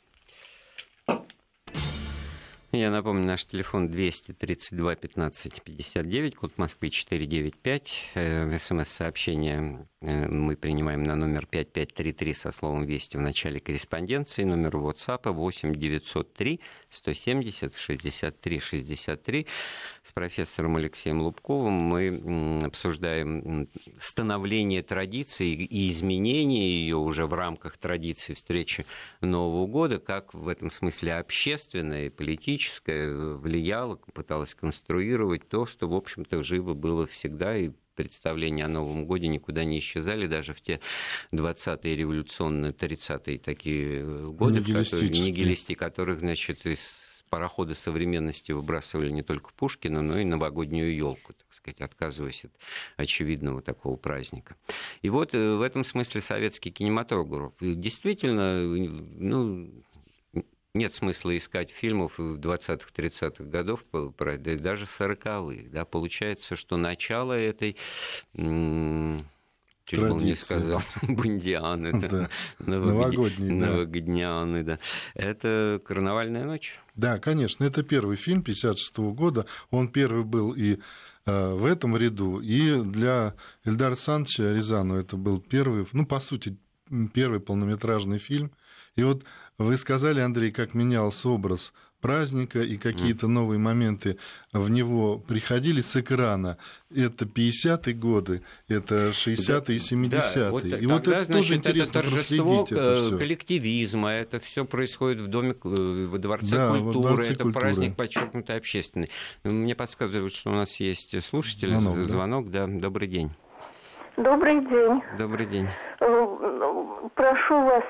Я 2.74 2.90
напомню, 2.90 3.24
наш 3.24 3.44
телефон 3.44 3.88
232 3.88 4.96
15 4.96 5.62
59, 5.62 6.34
код 6.34 6.58
Москвы 6.58 6.90
495. 6.90 8.10
В 8.16 8.58
СМС-сообщение 8.58 9.86
э, 10.00 10.26
мы 10.26 10.56
принимаем 10.56 11.04
на 11.04 11.14
номер 11.14 11.46
5533 11.46 12.34
со 12.34 12.50
словом 12.50 12.84
«Вести» 12.84 13.16
в 13.16 13.20
начале 13.20 13.60
корреспонденции. 13.60 14.42
Номер 14.42 14.74
WhatsApp 14.74 15.30
8 15.30 15.72
903 15.72 16.60
170 16.90 17.76
63 17.76 18.60
63. 18.60 19.46
С 20.02 20.12
профессором 20.12 20.74
Алексеем 20.74 21.22
Лубковым 21.22 21.74
мы 21.74 22.60
обсуждаем 22.64 23.68
становление 24.00 24.82
традиции 24.82 25.52
и 25.52 25.92
изменение 25.92 26.68
ее 26.68 26.96
уже 26.96 27.26
в 27.26 27.34
рамках 27.34 27.76
традиции 27.76 28.34
встречи 28.34 28.84
Нового 29.20 29.68
года, 29.68 30.00
как 30.00 30.34
в 30.34 30.48
этом 30.48 30.72
смысле 30.72 31.14
общественное 31.14 32.06
и 32.06 32.10
политическое 32.64 33.36
влияло, 33.36 33.96
пыталось 34.12 34.54
конструировать 34.54 35.48
то, 35.48 35.66
что, 35.66 35.88
в 35.88 35.94
общем-то, 35.94 36.42
живо 36.42 36.74
было 36.74 37.06
всегда 37.06 37.56
и 37.56 37.70
представления 37.94 38.64
о 38.64 38.68
Новом 38.68 39.06
Годе 39.06 39.28
никуда 39.28 39.64
не 39.64 39.78
исчезали, 39.78 40.26
даже 40.26 40.52
в 40.52 40.60
те 40.60 40.80
20-е 41.32 41.96
революционные, 41.96 42.72
30-е 42.72 43.38
такие 43.38 44.04
годы, 44.32 44.58
нигилистические. 44.58 45.08
Которые, 45.08 45.10
нигилисти, 45.10 45.74
которых, 45.74 46.18
значит, 46.20 46.66
из 46.66 46.80
парохода 47.30 47.74
современности 47.74 48.52
выбрасывали 48.52 49.10
не 49.10 49.22
только 49.22 49.50
Пушкина, 49.56 50.02
но 50.02 50.18
и 50.18 50.24
новогоднюю 50.24 50.94
елку, 50.94 51.34
так 51.34 51.46
сказать, 51.54 51.80
отказываясь 51.80 52.44
от 52.44 52.52
очевидного 52.96 53.62
такого 53.62 53.96
праздника. 53.96 54.56
И 55.02 55.08
вот 55.08 55.32
в 55.32 55.62
этом 55.62 55.84
смысле 55.84 56.20
советский 56.20 56.70
кинематограф 56.70 57.52
действительно, 57.60 58.60
ну, 58.60 59.70
нет 60.74 60.92
смысла 60.92 61.36
искать 61.36 61.70
фильмов 61.70 62.18
20-30-х 62.18 63.44
годов, 63.44 63.84
даже 63.92 64.86
40-х. 64.86 65.70
Да, 65.70 65.84
получается, 65.84 66.56
что 66.56 66.76
начало 66.76 67.32
этой 67.32 67.76
чуть 68.34 70.00
было 70.00 70.18
не 70.18 70.34
сказал, 70.34 70.82
бундианы, 71.02 71.92
да, 72.00 72.28
новогодние, 72.58 73.52
новогодняны, 73.52 74.64
да. 74.64 74.78
Это 75.14 75.80
«Карнавальная 75.84 76.44
ночь». 76.44 76.76
Да, 76.96 77.20
конечно, 77.20 77.64
это 77.64 77.84
первый 77.84 78.16
фильм 78.16 78.42
56 78.42 78.98
года, 79.14 79.46
он 79.70 79.88
первый 79.88 80.24
был 80.24 80.54
и 80.54 80.78
э, 81.26 81.54
в 81.54 81.66
этом 81.66 81.96
ряду, 81.96 82.40
и 82.40 82.82
для 82.82 83.34
Эльдара 83.64 83.92
Александровича 83.92 84.52
Рязану 84.52 84.96
это 84.96 85.16
был 85.16 85.40
первый, 85.40 85.86
ну, 85.92 86.06
по 86.06 86.18
сути, 86.18 86.56
первый 87.12 87.40
полнометражный 87.40 88.18
фильм. 88.18 88.50
И 88.96 89.02
вот 89.02 89.24
вы 89.58 89.76
сказали, 89.76 90.20
Андрей, 90.20 90.50
как 90.52 90.74
менялся 90.74 91.28
образ 91.28 91.72
праздника 92.04 92.60
и 92.60 92.76
какие-то 92.76 93.28
новые 93.28 93.58
моменты 93.58 94.18
в 94.52 94.68
него 94.68 95.16
приходили 95.16 95.80
с 95.80 95.96
экрана. 95.96 96.58
Это 96.94 97.24
50-е 97.24 97.94
годы, 97.94 98.42
это 98.68 99.08
60-е 99.08 99.74
и 99.74 99.78
70-е. 99.78 100.34
Да, 100.34 100.50
вот, 100.50 100.64
и 100.66 100.86
вот 100.86 101.08
это 101.08 101.24
значит, 101.24 101.32
тоже 101.32 101.54
интересно 101.54 102.00
это 102.00 102.10
торжество 102.10 102.66
это 102.70 103.16
коллективизма, 103.16 104.10
это 104.10 104.38
все 104.38 104.66
происходит 104.66 105.22
в 105.22 105.28
доме, 105.28 105.52
э, 105.64 106.06
во 106.10 106.18
дворце 106.18 106.56
да, 106.56 106.72
культуры, 106.72 107.08
дворце 107.08 107.32
это 107.32 107.42
культуры. 107.44 107.62
праздник 107.64 107.96
подчеркнуто 107.96 108.54
общественный. 108.54 109.08
Мне 109.42 109.74
подсказывают, 109.74 110.34
что 110.34 110.50
у 110.50 110.54
нас 110.54 110.78
есть 110.80 111.24
слушатель, 111.24 111.70
звонок, 111.70 112.10
звонок 112.10 112.50
да? 112.50 112.66
да, 112.66 112.80
добрый 112.80 113.08
день. 113.08 113.30
Добрый 114.18 114.60
день. 114.60 115.02
Добрый 115.18 115.46
день. 115.46 115.68
Прошу 117.14 117.60
вас 117.60 117.84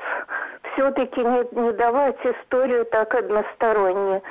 все-таки 0.72 1.20
не, 1.20 1.60
не 1.60 1.72
давать 1.72 2.18
историю 2.24 2.84
так 2.86 3.14
односторонне, 3.14 4.22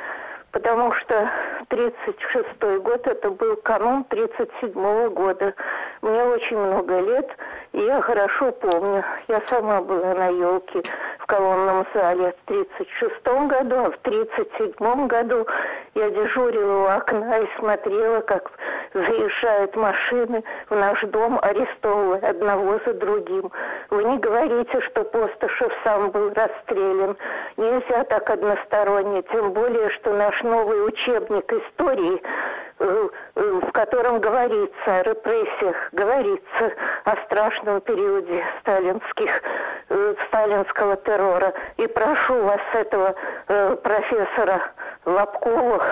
потому 0.53 0.93
что 0.93 1.29
36 1.69 2.81
год 2.83 3.07
это 3.07 3.31
был 3.31 3.57
канун 3.57 4.03
37 4.05 4.71
-го 4.71 5.09
года. 5.09 5.53
Мне 6.01 6.23
очень 6.23 6.57
много 6.57 6.99
лет, 6.99 7.29
и 7.73 7.79
я 7.79 8.01
хорошо 8.01 8.51
помню. 8.51 9.03
Я 9.27 9.41
сама 9.47 9.81
была 9.81 10.13
на 10.13 10.27
елке 10.27 10.83
в 11.19 11.25
колонном 11.25 11.85
зале 11.93 12.33
в 12.37 12.47
36 12.47 13.47
году, 13.47 13.75
а 13.85 13.91
в 13.91 13.97
37 13.97 15.07
году 15.07 15.47
я 15.95 16.09
дежурила 16.09 16.83
у 16.83 16.87
окна 16.87 17.39
и 17.39 17.47
смотрела, 17.57 18.21
как 18.21 18.51
заезжают 18.93 19.75
машины 19.75 20.43
в 20.69 20.75
наш 20.75 21.01
дом, 21.01 21.39
арестовывая 21.41 22.29
одного 22.29 22.79
за 22.85 22.93
другим. 22.93 23.51
Вы 23.89 24.03
не 24.03 24.17
говорите, 24.19 24.81
что 24.81 25.03
Постышев 25.03 25.71
сам 25.83 26.11
был 26.11 26.31
расстрелян. 26.33 27.17
Нельзя 27.57 28.03
так 28.03 28.29
односторонне, 28.29 29.23
тем 29.31 29.51
более, 29.51 29.89
что 29.89 30.13
наш 30.13 30.42
новый 30.43 30.87
учебник 30.87 31.51
истории 31.51 32.21
э, 32.79 33.09
э, 33.35 33.41
в 33.63 33.71
котором 33.71 34.19
говорится 34.19 34.85
о 34.85 35.03
репрессиях, 35.03 35.75
говорится 35.91 36.73
о 37.05 37.15
страшном 37.25 37.81
периоде 37.81 38.43
сталинских, 38.59 39.41
э, 39.89 40.15
сталинского 40.27 40.97
террора. 40.97 41.53
И 41.77 41.87
прошу 41.87 42.41
вас, 42.43 42.61
этого 42.73 43.15
профессора 43.47 44.61
Лобкова, 45.05 45.83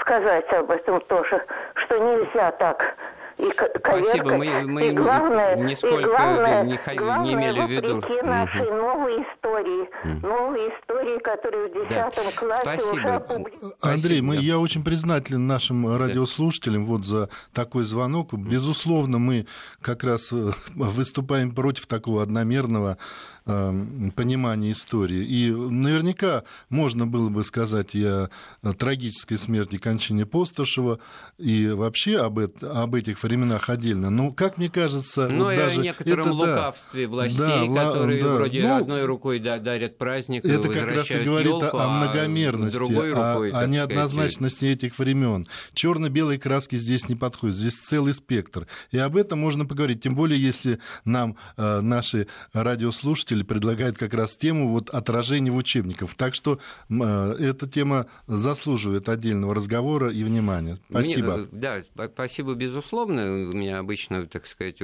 сказать 0.00 0.52
об 0.52 0.70
этом 0.70 1.00
тоже, 1.02 1.42
что 1.74 1.98
нельзя 1.98 2.52
так 2.52 2.94
и 3.38 3.50
Спасибо, 3.78 4.36
мы, 4.36 4.62
мы 4.62 4.88
и 4.88 4.92
главное, 4.92 5.56
нисколько 5.56 6.00
и 6.00 6.04
главное, 6.04 6.64
не, 6.64 6.96
главное, 6.96 7.24
не 7.24 7.32
имели 7.34 7.60
в 7.60 7.70
виду. 7.70 8.00
нашей 8.24 8.62
угу. 8.62 8.74
новой 8.74 9.22
истории, 9.22 9.88
угу. 10.04 10.26
новой 10.26 10.68
истории, 10.68 11.18
которую 11.20 11.70
в 11.70 11.74
10 11.74 11.88
да. 11.90 12.10
классе 12.10 12.62
Спасибо. 12.62 12.92
уже 12.92 13.08
опубликовали. 13.08 13.74
Андрей, 13.80 14.20
мы, 14.20 14.36
я 14.36 14.58
очень 14.58 14.84
признателен 14.84 15.46
нашим 15.46 15.96
радиослушателям 15.96 16.86
вот 16.86 17.04
за 17.04 17.28
такой 17.52 17.84
звонок. 17.84 18.32
Безусловно, 18.34 19.18
мы 19.18 19.46
как 19.82 20.04
раз 20.04 20.32
э, 20.32 20.50
выступаем 20.74 21.54
против 21.54 21.86
такого 21.86 22.22
одномерного 22.22 22.98
Эм, 23.46 24.10
понимание 24.16 24.72
истории. 24.72 25.22
И 25.22 25.50
наверняка 25.50 26.44
можно 26.70 27.06
было 27.06 27.28
бы 27.28 27.44
сказать 27.44 27.94
и 27.94 28.02
о 28.02 28.30
трагической 28.78 29.36
смерти 29.36 29.76
кончине 29.76 30.24
Постышева, 30.24 30.98
и 31.36 31.68
вообще 31.68 32.20
об, 32.20 32.38
это, 32.38 32.82
об 32.82 32.94
этих 32.94 33.18
временах 33.24 33.68
отдельно. 33.68 34.10
Но, 34.10 34.32
как 34.32 34.58
мне 34.58 34.70
кажется, 34.70 35.28
ну, 35.28 35.44
вот 35.44 35.52
и 35.52 35.56
даже 35.56 35.80
о 35.80 35.82
некотором 35.82 36.26
это, 36.26 36.34
лукавстве 36.34 37.06
да, 37.06 37.10
властей, 37.10 37.68
да, 37.74 37.92
которые 37.92 38.22
да, 38.22 38.34
вроде 38.34 38.62
ну, 38.62 38.76
одной 38.76 39.04
рукой 39.04 39.38
дарят 39.38 39.98
праздник 39.98 40.44
Это 40.44 40.68
как 40.68 40.92
раз 40.92 41.10
и 41.10 41.18
говорит 41.18 41.48
елку, 41.52 41.76
о 41.76 41.88
многомерности, 41.88 43.12
а 43.14 43.36
о, 43.36 43.58
о 43.60 43.66
неоднозначности 43.66 44.56
сказать... 44.56 44.76
этих 44.76 44.98
времен. 44.98 45.46
Черно-белой 45.74 46.38
краски 46.38 46.76
здесь 46.76 47.08
не 47.08 47.16
подходит, 47.16 47.56
здесь 47.56 47.74
целый 47.74 48.14
спектр. 48.14 48.66
И 48.90 48.98
об 48.98 49.16
этом 49.16 49.40
можно 49.40 49.66
поговорить, 49.66 50.02
тем 50.02 50.14
более, 50.14 50.40
если 50.40 50.78
нам 51.04 51.36
э, 51.56 51.80
наши 51.80 52.26
радиослушатели 52.52 53.24
слушатели 53.24 53.42
предлагают 53.42 53.96
как 53.96 54.14
раз 54.14 54.36
тему 54.36 54.68
вот 54.68 54.90
отражения 54.90 55.50
в 55.50 55.56
учебниках. 55.56 56.14
Так 56.14 56.34
что 56.34 56.58
э, 56.88 57.36
эта 57.38 57.68
тема 57.68 58.06
заслуживает 58.26 59.08
отдельного 59.08 59.54
разговора 59.54 60.10
и 60.10 60.24
внимания. 60.24 60.78
Спасибо. 60.90 61.36
Мне, 61.36 61.48
да, 61.52 61.82
спасибо, 62.12 62.54
безусловно. 62.54 63.13
У 63.22 63.56
меня 63.56 63.78
обычно, 63.78 64.26
так 64.26 64.46
сказать, 64.46 64.82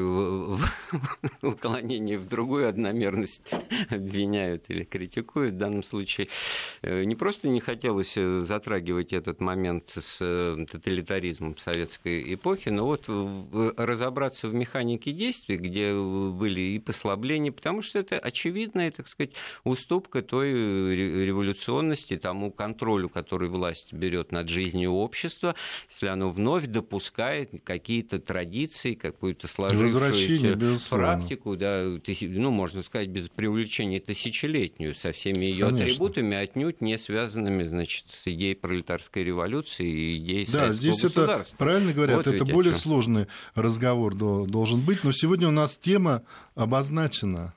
уклонение 1.42 2.18
в 2.18 2.28
другую 2.28 2.68
одномерность 2.68 3.42
обвиняют 3.90 4.70
или 4.70 4.84
критикуют. 4.84 5.54
В 5.54 5.58
данном 5.58 5.82
случае 5.82 6.28
э, 6.82 7.04
не 7.04 7.16
просто 7.16 7.48
не 7.48 7.60
хотелось 7.60 8.14
э, 8.16 8.44
затрагивать 8.44 9.12
этот 9.12 9.40
момент 9.40 9.90
с 9.90 10.18
тоталитаризмом 10.70 11.58
советской 11.58 12.34
эпохи, 12.34 12.68
но 12.68 12.86
вот 12.86 13.08
разобраться 13.76 14.48
в 14.48 14.54
механике 14.54 15.12
действий, 15.12 15.56
где 15.56 15.92
были 15.94 16.60
и 16.60 16.78
послабления, 16.78 17.52
потому 17.52 17.82
что 17.82 17.98
это 17.98 18.18
очевидная, 18.18 18.90
так 18.90 19.08
сказать, 19.08 19.32
уступка 19.64 20.22
той 20.22 20.50
э, 20.50 20.94
революционности, 20.94 22.16
тому 22.16 22.50
контролю, 22.50 23.08
который 23.08 23.48
власть 23.48 23.92
берет 23.92 24.32
над 24.32 24.48
жизнью 24.48 24.92
общества, 24.92 25.54
если 25.88 26.06
оно 26.06 26.30
вновь 26.30 26.66
допускает 26.66 27.50
какие-то 27.64 28.19
традиции, 28.20 28.94
какую-то 28.94 29.48
сложившуюся 29.48 30.56
практику, 30.88 31.56
да, 31.56 31.84
ну, 32.20 32.50
можно 32.50 32.82
сказать, 32.82 33.08
без 33.08 33.28
привлечения 33.28 34.00
тысячелетнюю, 34.00 34.94
со 34.94 35.12
всеми 35.12 35.46
ее 35.46 35.68
атрибутами, 35.68 36.36
отнюдь 36.36 36.80
не 36.80 36.98
связанными, 36.98 37.64
значит, 37.64 38.06
с 38.10 38.26
идеей 38.26 38.54
пролетарской 38.54 39.24
революции 39.24 39.86
и 39.86 40.18
идеей 40.18 40.46
да, 40.50 40.72
здесь 40.72 41.02
это, 41.04 41.44
правильно 41.58 41.92
говорят, 41.92 42.16
вот 42.16 42.26
это 42.26 42.44
более 42.44 42.74
сложный 42.74 43.26
разговор 43.54 44.14
должен 44.14 44.80
быть, 44.80 45.04
но 45.04 45.12
сегодня 45.12 45.48
у 45.48 45.52
нас 45.52 45.76
тема 45.76 46.22
обозначена 46.54 47.54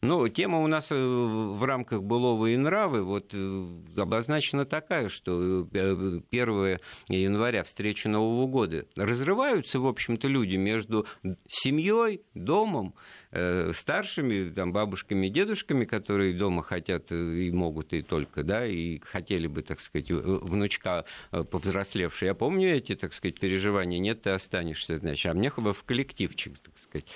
ну, 0.00 0.28
тема 0.28 0.60
у 0.60 0.68
нас 0.68 0.92
э, 0.92 0.94
в 0.94 1.64
рамках 1.64 2.04
былого 2.04 2.46
и 2.46 2.56
нравы 2.56 3.02
вот 3.02 3.32
э, 3.34 3.66
обозначена 3.96 4.64
такая, 4.64 5.08
что 5.08 5.66
1 5.72 6.22
э, 6.30 6.78
января, 7.08 7.64
встреча 7.64 8.08
Нового 8.08 8.46
года, 8.46 8.86
разрываются, 8.96 9.80
в 9.80 9.86
общем-то, 9.86 10.28
люди 10.28 10.54
между 10.54 11.06
семьей, 11.48 12.22
домом, 12.34 12.94
старшими, 13.30 14.48
там, 14.50 14.72
бабушками, 14.72 15.28
дедушками, 15.28 15.84
которые 15.84 16.32
дома 16.32 16.62
хотят 16.62 17.12
э, 17.12 17.16
и 17.16 17.50
могут 17.50 17.92
и 17.92 18.02
только, 18.02 18.42
да, 18.42 18.66
и 18.66 19.00
хотели 19.00 19.46
бы, 19.46 19.62
так 19.62 19.80
сказать, 19.80 20.10
внучка 20.10 21.04
э, 21.32 21.44
повзрослевшая. 21.44 22.30
Я 22.30 22.34
помню 22.34 22.74
эти, 22.74 22.94
так 22.94 23.12
сказать, 23.12 23.38
переживания. 23.38 23.98
Нет, 23.98 24.22
ты 24.22 24.30
останешься, 24.30 24.98
значит, 24.98 25.30
а 25.30 25.34
мне 25.34 25.50
в 25.50 25.84
коллективчик, 25.84 26.58
так 26.58 26.74
сказать. 26.78 27.06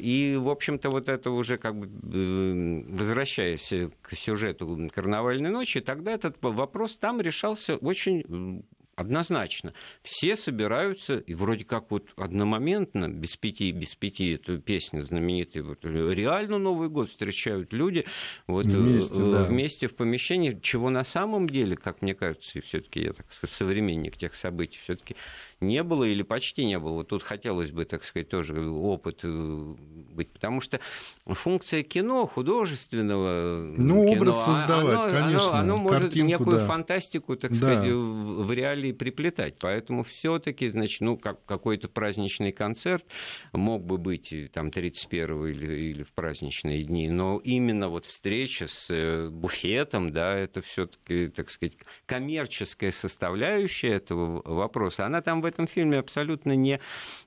И, 0.00 0.36
в 0.38 0.48
общем-то, 0.50 0.90
вот 0.90 1.08
это 1.08 1.30
уже 1.30 1.56
как 1.56 1.76
бы 1.76 2.84
возвращаясь 2.88 3.72
к 4.02 4.16
сюжету 4.16 4.90
«Карнавальной 4.94 5.50
ночи», 5.50 5.80
тогда 5.80 6.12
этот 6.12 6.36
вопрос 6.40 6.96
там 6.96 7.20
решался 7.20 7.76
очень 7.76 8.64
Однозначно. 8.96 9.72
Все 10.02 10.36
собираются, 10.36 11.18
и 11.18 11.34
вроде 11.34 11.64
как 11.64 11.90
вот 11.90 12.08
одномоментно, 12.16 13.08
без 13.08 13.36
пяти, 13.36 13.72
без 13.72 13.94
пяти, 13.94 14.34
эту 14.34 14.58
песню 14.60 15.04
знаменитую, 15.04 15.66
вот, 15.66 15.84
реально 15.84 16.58
Новый 16.58 16.88
год 16.88 17.10
встречают 17.10 17.72
люди 17.72 18.04
вот, 18.46 18.66
вместе, 18.66 19.20
э, 19.20 19.32
да. 19.32 19.42
вместе 19.44 19.88
в 19.88 19.96
помещении, 19.96 20.58
чего 20.62 20.90
на 20.90 21.04
самом 21.04 21.48
деле, 21.48 21.76
как 21.76 22.02
мне 22.02 22.14
кажется, 22.14 22.58
и 22.58 22.62
все-таки 22.62 23.02
я 23.02 23.12
так 23.12 23.26
современник 23.50 24.16
тех 24.16 24.34
событий, 24.34 24.78
все-таки 24.82 25.16
не 25.60 25.82
было 25.82 26.04
или 26.04 26.22
почти 26.22 26.64
не 26.64 26.78
было. 26.78 26.94
Вот 26.94 27.08
тут 27.08 27.22
хотелось 27.22 27.70
бы, 27.70 27.84
так 27.84 28.04
сказать, 28.04 28.28
тоже 28.28 28.68
опыт 28.70 29.20
э, 29.22 29.74
быть, 30.14 30.30
потому 30.30 30.60
что 30.60 30.80
функция 31.26 31.82
кино, 31.82 32.26
художественного 32.26 33.64
ну, 33.76 34.04
кино, 34.06 34.12
образ 34.12 34.44
создавать, 34.44 34.98
оно, 34.98 35.12
конечно, 35.12 35.48
оно, 35.48 35.58
оно 35.58 35.76
может 35.76 36.02
Картинку, 36.02 36.28
некую 36.28 36.58
да. 36.58 36.66
фантастику, 36.66 37.36
так 37.36 37.52
да. 37.52 37.56
сказать, 37.56 37.90
в, 37.90 38.44
в 38.44 38.52
реалии 38.52 38.92
приплетать. 38.92 39.56
Поэтому 39.60 40.02
все-таки, 40.02 40.70
значит, 40.70 41.00
ну, 41.00 41.16
как, 41.16 41.44
какой-то 41.44 41.88
праздничный 41.88 42.52
концерт 42.52 43.04
мог 43.52 43.84
бы 43.84 43.98
быть 43.98 44.34
там 44.52 44.70
31 44.70 45.46
или, 45.46 45.72
или 45.90 46.02
в 46.02 46.12
праздничные 46.12 46.84
дни, 46.84 47.08
но 47.08 47.40
именно 47.42 47.88
вот 47.88 48.06
встреча 48.06 48.66
с 48.68 48.88
э, 48.90 49.28
буфетом, 49.28 50.12
да, 50.12 50.36
это 50.36 50.60
все-таки, 50.62 51.28
так 51.28 51.50
сказать, 51.50 51.76
коммерческая 52.06 52.92
составляющая 52.92 53.92
этого 53.94 54.42
вопроса, 54.44 55.06
она 55.06 55.20
там 55.20 55.40
в 55.40 55.44
этом 55.44 55.53
фильме 55.66 55.98
абсолютно 55.98 56.52
не, 56.56 56.80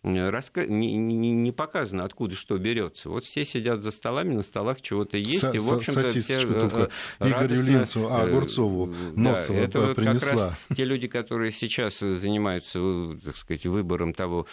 раска... 0.03 0.65
не, 0.65 0.95
не, 0.95 1.31
не 1.31 1.51
показано, 1.51 2.03
откуда 2.03 2.35
что 2.35 2.57
берется. 2.57 3.09
Вот 3.09 3.25
все 3.25 3.45
сидят 3.45 3.83
за 3.83 3.91
столами, 3.91 4.33
на 4.33 4.43
столах 4.43 4.81
чего-то 4.81 5.17
есть, 5.17 5.41
Со- 5.41 5.51
и, 5.51 5.59
в 5.59 5.71
общем-то, 5.71 6.03
все 6.03 6.41
только 6.41 6.89
э, 7.19 7.29
Игорю 7.29 7.61
Линцу, 7.63 8.07
а 8.09 8.23
Огурцову 8.23 8.93
Носова 9.15 9.59
да, 9.59 9.65
это 9.65 9.79
вот 9.79 9.95
принесла. 9.95 10.19
как 10.19 10.39
раз 10.39 10.53
те 10.75 10.85
люди, 10.85 11.07
которые 11.07 11.51
сейчас 11.51 11.99
занимаются, 11.99 12.79
так 13.23 13.37
сказать, 13.37 13.65
выбором 13.65 14.13
того 14.13 14.47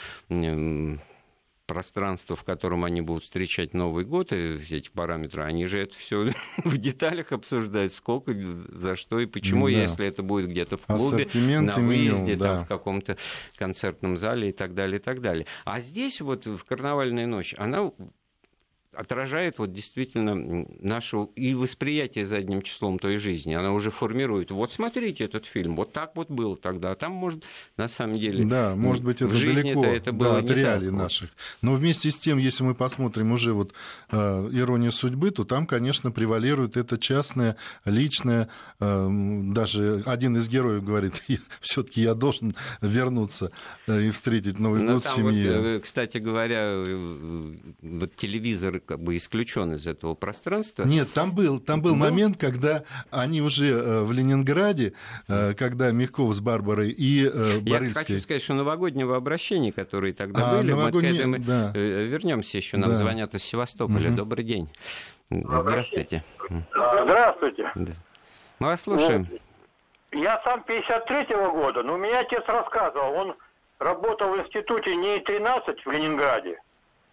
пространство, 1.74 2.36
в 2.36 2.44
котором 2.44 2.84
они 2.84 3.00
будут 3.00 3.24
встречать 3.24 3.74
Новый 3.74 4.04
год, 4.04 4.32
и 4.32 4.56
все 4.58 4.78
эти 4.78 4.90
параметры, 4.90 5.42
они 5.42 5.66
же 5.66 5.80
это 5.80 5.96
все 5.96 6.30
в 6.64 6.78
деталях 6.78 7.32
обсуждают, 7.32 7.92
сколько, 7.92 8.32
за 8.32 8.94
что 8.94 9.18
и 9.18 9.26
почему, 9.26 9.66
да. 9.66 9.72
если 9.72 10.06
это 10.06 10.22
будет 10.22 10.50
где-то 10.50 10.76
в 10.76 10.86
клубе, 10.86 11.28
на 11.34 11.74
выезде, 11.74 12.22
меню, 12.22 12.36
да. 12.38 12.56
там, 12.56 12.64
в 12.64 12.68
каком-то 12.68 13.16
концертном 13.56 14.18
зале 14.18 14.50
и 14.50 14.52
так 14.52 14.74
далее, 14.74 15.00
и 15.00 15.02
так 15.02 15.20
далее. 15.20 15.46
А 15.64 15.80
здесь 15.80 16.20
вот 16.20 16.46
в 16.46 16.62
карнавальную 16.62 17.26
ночь, 17.26 17.56
она 17.58 17.90
отражает 18.96 19.58
вот 19.58 19.72
действительно 19.72 20.66
наше 20.80 21.28
и 21.36 21.54
восприятие 21.54 22.26
задним 22.26 22.62
числом 22.62 22.98
той 22.98 23.16
жизни. 23.16 23.54
Она 23.54 23.72
уже 23.72 23.90
формирует. 23.90 24.50
Вот 24.50 24.72
смотрите 24.72 25.24
этот 25.24 25.46
фильм, 25.46 25.76
вот 25.76 25.92
так 25.92 26.12
вот 26.14 26.30
было 26.30 26.56
тогда. 26.56 26.92
А 26.92 26.94
там, 26.94 27.12
может, 27.12 27.44
на 27.76 27.88
самом 27.88 28.14
деле... 28.14 28.44
Да, 28.44 28.74
может 28.76 29.04
быть, 29.04 29.22
это 29.22 29.32
далеко 29.32 29.84
это 29.84 30.12
было 30.12 30.34
да, 30.34 30.38
от 30.38 30.50
реалий 30.50 30.88
так. 30.88 30.98
наших. 30.98 31.30
Но 31.62 31.74
вместе 31.74 32.10
с 32.10 32.16
тем, 32.16 32.38
если 32.38 32.64
мы 32.64 32.74
посмотрим 32.74 33.32
уже 33.32 33.52
вот 33.52 33.72
э, 34.10 34.16
«Иронию 34.52 34.92
судьбы», 34.92 35.30
то 35.30 35.44
там, 35.44 35.66
конечно, 35.66 36.10
превалирует 36.10 36.76
это 36.76 36.98
частное, 36.98 37.56
личное. 37.84 38.48
Э, 38.80 39.08
даже 39.10 40.02
один 40.06 40.36
из 40.36 40.48
героев 40.48 40.84
говорит, 40.84 41.22
все 41.60 41.82
таки 41.82 42.02
я 42.02 42.14
должен 42.14 42.54
вернуться 42.80 43.50
э, 43.86 44.08
и 44.08 44.10
встретить 44.10 44.58
Новый 44.58 44.82
Но 44.82 44.94
год 44.94 45.04
в 45.04 45.14
семье. 45.14 45.58
Вот, 45.58 45.66
э, 45.66 45.80
кстати 45.80 46.18
говоря, 46.18 46.62
э, 46.64 47.54
вот 47.82 48.16
телевизор 48.16 48.80
как 48.84 49.00
бы 49.00 49.16
исключен 49.16 49.74
из 49.74 49.86
этого 49.86 50.14
пространства. 50.14 50.84
Нет, 50.84 51.12
там 51.12 51.34
был, 51.34 51.60
там 51.60 51.82
был 51.82 51.96
ну, 51.96 52.04
момент, 52.04 52.36
когда 52.38 52.84
они 53.10 53.40
уже 53.40 53.66
э, 53.66 54.02
в 54.02 54.12
Ленинграде, 54.12 54.94
э, 55.28 55.54
когда 55.54 55.90
Мягков 55.90 56.34
с 56.34 56.40
Барбарой 56.40 56.90
и 56.90 57.26
э, 57.26 57.60
Борыльской... 57.60 57.78
Я 57.78 57.94
хочу 57.94 58.20
сказать, 58.20 58.42
что 58.42 58.54
новогоднего 58.54 59.16
обращения, 59.16 59.72
которые 59.72 60.14
тогда 60.14 60.52
а, 60.52 60.56
были, 60.56 60.72
новогодний... 60.72 61.10
мы 61.10 61.16
к 61.16 61.20
этому 61.20 61.38
да. 61.38 61.72
вернемся 61.74 62.56
еще, 62.56 62.76
нам 62.76 62.90
да. 62.90 62.96
звонят 62.96 63.34
из 63.34 63.42
Севастополя. 63.42 64.08
Угу. 64.10 64.16
Добрый 64.16 64.44
день. 64.44 64.68
Здравствуйте. 65.30 66.22
Здравствуйте. 66.70 67.70
Да. 67.74 67.92
Мы 68.58 68.66
вас 68.68 68.82
слушаем. 68.82 69.28
Я 70.12 70.40
сам 70.44 70.64
53-го 70.66 71.50
года, 71.50 71.82
но 71.82 71.94
у 71.94 71.98
меня 71.98 72.20
отец 72.20 72.44
рассказывал, 72.46 73.14
он 73.14 73.36
работал 73.80 74.32
в 74.32 74.38
институте 74.38 74.94
НИИ-13 74.94 75.80
в 75.84 75.90
Ленинграде 75.90 76.60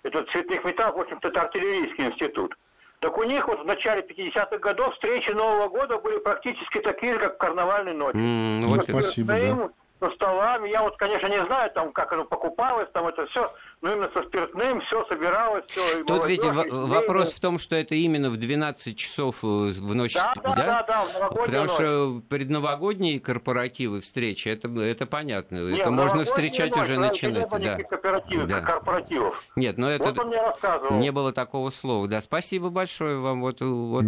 этот 0.03 0.29
цветных 0.31 0.63
металлов, 0.63 0.95
в 0.95 1.01
общем-то, 1.01 1.27
это 1.27 1.41
артиллерийский 1.41 2.05
институт. 2.05 2.55
Так 2.99 3.17
у 3.17 3.23
них 3.23 3.47
вот 3.47 3.61
в 3.61 3.65
начале 3.65 4.01
50-х 4.01 4.57
годов 4.59 4.93
встречи 4.93 5.31
Нового 5.31 5.69
года 5.69 5.97
были 5.97 6.19
практически 6.19 6.79
такие 6.79 7.13
же, 7.13 7.19
как 7.19 7.37
карнавальной 7.39 7.93
ночи. 7.93 8.15
Mm, 8.15 8.65
вот 8.67 8.83
спасибо, 8.83 9.33
да 9.33 9.69
со 10.01 10.09
столами. 10.15 10.69
Я 10.69 10.81
вот, 10.81 10.97
конечно, 10.97 11.27
не 11.27 11.45
знаю, 11.45 11.71
там, 11.71 11.93
как 11.93 12.11
оно 12.11 12.25
покупалось, 12.25 12.89
там 12.91 13.07
это 13.07 13.25
все, 13.27 13.53
но 13.81 13.93
именно 13.93 14.09
со 14.13 14.23
спиртным 14.23 14.81
все 14.81 15.05
собиралось, 15.05 15.63
все. 15.67 16.03
Тут 16.03 16.25
ведь 16.25 16.43
в- 16.43 16.87
вопрос 16.87 17.31
в 17.31 17.39
том, 17.39 17.59
что 17.59 17.75
это 17.75 17.93
именно 17.93 18.29
в 18.29 18.37
12 18.37 18.97
часов 18.97 19.37
э, 19.43 19.47
в 19.47 19.95
ночь, 19.95 20.15
да? 20.15 20.33
Да, 20.43 20.55
да, 20.55 20.83
да, 20.87 21.29
в 21.29 21.35
Потому 21.35 21.63
ночь. 21.63 21.71
что 21.71 22.21
предновогодние 22.29 23.19
корпоративы, 23.19 24.01
встречи, 24.01 24.49
это, 24.49 24.67
это 24.81 25.05
понятно. 25.05 25.57
Нет, 25.69 25.81
это 25.81 25.91
можно 25.91 26.25
встречать 26.25 26.75
ночь, 26.75 26.83
уже 26.83 26.99
начинать. 26.99 27.47
Да. 27.49 27.77
Корпоративов, 27.83 28.47
да. 28.47 28.61
корпоративов. 28.61 29.43
Нет, 29.55 29.77
но 29.77 29.89
это 29.89 30.11
вот 30.13 30.91
не 30.91 31.11
было 31.11 31.31
такого 31.31 31.69
слова. 31.69 32.07
Да, 32.07 32.21
спасибо 32.21 32.69
большое 32.69 33.19
вам. 33.19 33.41
Вот, 33.41 33.61
вот 33.61 34.05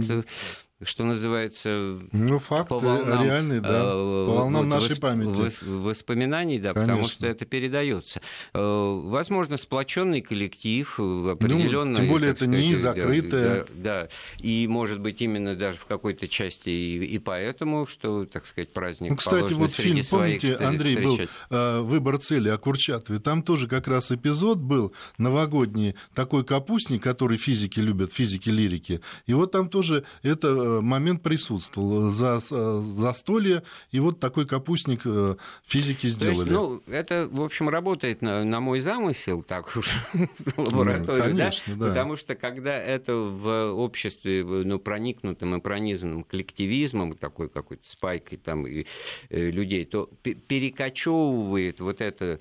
что 0.85 1.03
называется, 1.03 1.99
ну, 2.11 2.39
факт 2.39 2.69
по 2.69 2.79
волнам, 2.79 3.23
реальный, 3.23 3.59
да, 3.59 3.69
э, 3.69 3.91
по 3.91 4.33
волнам 4.35 4.69
вот, 4.69 4.81
нашей 4.81 4.99
памяти. 4.99 5.53
Воспоминаний, 5.65 6.59
да, 6.59 6.73
Конечно. 6.73 6.93
потому 6.93 7.07
что 7.09 7.27
это 7.27 7.45
передается. 7.45 8.21
Э, 8.53 9.01
возможно, 9.03 9.57
сплоченный 9.57 10.21
коллектив, 10.21 10.99
определенный. 10.99 11.91
Ну, 11.91 11.97
тем 11.97 12.07
более 12.09 12.31
это 12.31 12.45
сказать, 12.45 12.59
не 12.59 12.75
закрытое. 12.75 13.65
Да, 13.75 14.03
да, 14.03 14.07
и, 14.39 14.67
может 14.67 14.99
быть, 14.99 15.21
именно 15.21 15.55
даже 15.55 15.77
в 15.77 15.85
какой-то 15.85 16.27
части 16.27 16.69
и, 16.69 17.05
и 17.05 17.19
поэтому, 17.19 17.85
что, 17.85 18.25
так 18.25 18.45
сказать, 18.45 18.71
праздник 18.73 19.11
Ну, 19.11 19.17
кстати, 19.17 19.53
вот 19.53 19.73
фильм, 19.73 20.03
помните, 20.09 20.55
Андрей, 20.55 20.95
встречать. 20.95 21.29
был 21.49 21.57
э, 21.57 21.81
«Выбор 21.81 22.17
цели» 22.17 22.49
о 22.49 22.57
Курчатове, 22.57 23.19
там 23.19 23.43
тоже 23.43 23.67
как 23.67 23.87
раз 23.87 24.11
эпизод 24.11 24.59
был 24.59 24.93
новогодний, 25.17 25.95
такой 26.13 26.43
капустник, 26.43 27.01
который 27.03 27.37
физики 27.37 27.79
любят, 27.79 28.13
физики-лирики, 28.13 29.01
и 29.25 29.33
вот 29.33 29.51
там 29.51 29.69
тоже 29.69 30.03
это 30.21 30.72
момент 30.81 31.21
присутствовал. 31.21 32.09
За 32.09 32.39
застолье, 32.39 33.63
и 33.91 33.99
вот 33.99 34.19
такой 34.19 34.45
капустник 34.45 35.01
э, 35.05 35.35
физики 35.65 36.07
сделали. 36.07 36.37
есть, 36.37 36.51
ну, 36.51 36.81
это, 36.87 37.27
в 37.31 37.41
общем, 37.41 37.69
работает 37.69 38.21
на, 38.21 38.43
на 38.43 38.59
мой 38.59 38.79
замысел, 38.79 39.43
так 39.43 39.75
уж, 39.75 39.95
в 40.13 40.57
лаборатории, 40.57 41.21
Конечно, 41.21 41.75
да? 41.75 41.85
да. 41.85 41.89
Потому 41.89 42.15
что, 42.15 42.35
когда 42.35 42.77
это 42.77 43.15
в 43.15 43.73
обществе, 43.73 44.43
ну, 44.43 44.79
проникнутым 44.79 45.55
и 45.55 45.61
пронизанным 45.61 46.23
коллективизмом, 46.23 47.15
такой 47.15 47.49
какой-то 47.49 47.89
спайкой 47.89 48.37
там 48.37 48.67
и, 48.67 48.85
э, 49.29 49.49
людей, 49.49 49.85
то 49.85 50.09
перекочевывает 50.21 51.79
вот 51.79 52.01
это 52.01 52.39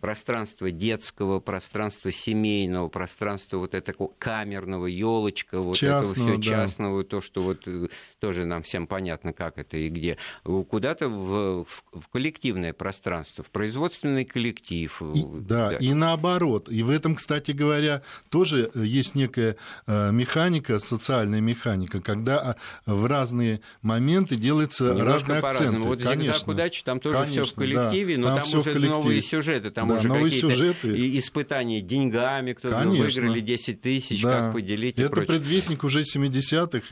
пространство 0.00 0.70
детского, 0.70 1.40
пространство 1.40 2.10
семейного, 2.10 2.88
пространство 2.88 3.58
вот 3.58 3.74
этого 3.74 4.10
камерного, 4.18 4.86
елочка, 4.86 5.60
вот 5.60 5.76
частного, 5.76 6.12
этого 6.12 6.26
все 6.26 6.36
да. 6.36 6.42
частного, 6.42 7.04
то, 7.04 7.20
что 7.20 7.42
вот 7.42 7.62
э, 7.66 7.88
тоже 8.18 8.46
нам 8.46 8.62
всем 8.62 8.86
понятно, 8.86 9.32
как 9.32 9.58
это 9.58 9.76
и 9.76 9.88
где, 9.88 10.16
куда-то 10.44 11.08
в, 11.08 11.64
в, 11.64 12.00
в 12.00 12.08
коллективное 12.08 12.72
пространство, 12.72 13.44
в 13.44 13.50
производственный 13.50 14.24
коллектив. 14.24 15.02
И, 15.14 15.22
да, 15.24 15.70
да, 15.70 15.76
и 15.76 15.92
наоборот. 15.92 16.68
И 16.70 16.82
в 16.82 16.90
этом, 16.90 17.14
кстати 17.14 17.50
говоря, 17.52 18.02
тоже 18.30 18.70
есть 18.74 19.14
некая 19.14 19.56
э, 19.86 20.10
механика, 20.12 20.78
социальная 20.78 21.40
механика, 21.40 22.00
когда 22.00 22.40
а, 22.40 22.56
в 22.86 23.06
разные 23.06 23.60
моменты 23.82 24.36
делаются 24.36 24.84
Немножко 24.84 25.04
разные 25.04 25.38
акценты. 25.38 25.78
Вот 25.80 26.02
Конечно. 26.02 26.52
удачи, 26.52 26.84
там 26.84 27.00
тоже 27.00 27.26
все 27.26 27.44
в 27.44 27.54
коллективе, 27.54 28.16
да, 28.16 28.22
но 28.22 28.36
там, 28.36 28.50
там 28.50 28.60
уже 28.60 28.78
новые 28.78 29.22
сюжеты, 29.22 29.70
там 29.70 29.89
да, 29.90 29.98
уже 29.98 30.08
новые 30.08 30.30
сюжеты. 30.30 31.18
испытания 31.18 31.80
деньгами, 31.80 32.52
кто 32.52 32.68
выиграли 32.68 33.40
10 33.40 33.80
тысяч, 33.80 34.22
да. 34.22 34.30
как 34.30 34.52
поделить 34.54 34.98
Это 34.98 35.06
и 35.06 35.08
прочее. 35.08 35.26
предвестник 35.26 35.84
уже 35.84 36.02
70-х 36.02 36.86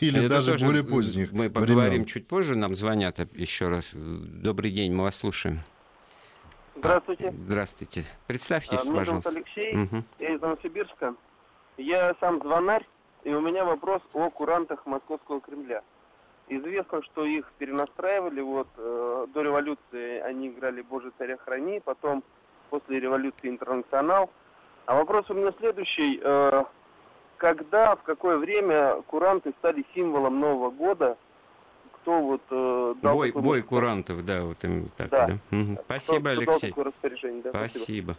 или 0.00 0.18
Это 0.18 0.28
даже 0.28 0.52
тоже 0.52 0.66
более 0.66 0.84
поздних 0.84 1.32
Мы 1.32 1.50
поговорим 1.50 1.90
времен. 1.90 2.06
чуть 2.06 2.26
позже, 2.26 2.56
нам 2.56 2.74
звонят 2.74 3.18
еще 3.34 3.68
раз. 3.68 3.90
Добрый 3.92 4.70
день, 4.70 4.92
мы 4.92 5.04
вас 5.04 5.16
слушаем. 5.16 5.60
Здравствуйте. 6.76 7.32
Здравствуйте. 7.32 8.04
Представьтесь, 8.26 8.78
а, 8.80 8.84
меня 8.84 8.96
пожалуйста. 8.96 9.30
Меня 9.30 9.42
зовут 9.44 9.56
Алексей, 9.56 9.76
угу. 9.76 10.04
я 10.18 10.34
из 10.34 10.40
Новосибирска. 10.40 11.14
Я 11.76 12.14
сам 12.20 12.40
звонарь, 12.40 12.86
и 13.24 13.30
у 13.30 13.40
меня 13.40 13.64
вопрос 13.64 14.02
о 14.12 14.28
курантах 14.30 14.84
Московского 14.86 15.40
Кремля. 15.40 15.82
Известно, 16.48 17.02
что 17.02 17.24
их 17.24 17.50
перенастраивали, 17.58 18.40
вот 18.42 18.68
э, 18.76 19.26
до 19.32 19.42
революции 19.42 20.20
они 20.20 20.48
играли 20.48 20.82
«Боже, 20.82 21.10
царя 21.16 21.38
храни», 21.38 21.80
потом 21.80 22.22
после 22.68 23.00
революции 23.00 23.48
«Интернационал». 23.48 24.30
А 24.84 24.94
вопрос 24.94 25.30
у 25.30 25.34
меня 25.34 25.52
следующий. 25.58 26.20
Э, 26.22 26.64
когда, 27.38 27.96
в 27.96 28.02
какое 28.02 28.36
время 28.36 29.02
куранты 29.06 29.54
стали 29.58 29.84
символом 29.94 30.38
Нового 30.38 30.70
года, 30.70 31.16
кто 31.92 32.20
вот 32.20 32.42
э, 32.50 32.94
дал... 33.00 33.14
Бой, 33.14 33.32
бой 33.32 33.62
курантов, 33.62 34.24
да, 34.24 34.42
вот 34.42 34.62
именно 34.62 34.88
так, 34.98 35.08
да. 35.08 35.26
да? 35.26 35.56
Угу. 35.56 35.78
Спасибо, 35.84 36.20
кто, 36.20 36.40
Алексей. 36.40 36.72
Кто 36.72 36.84
да, 36.84 36.90
спасибо. 36.90 37.52
спасибо. 37.52 38.16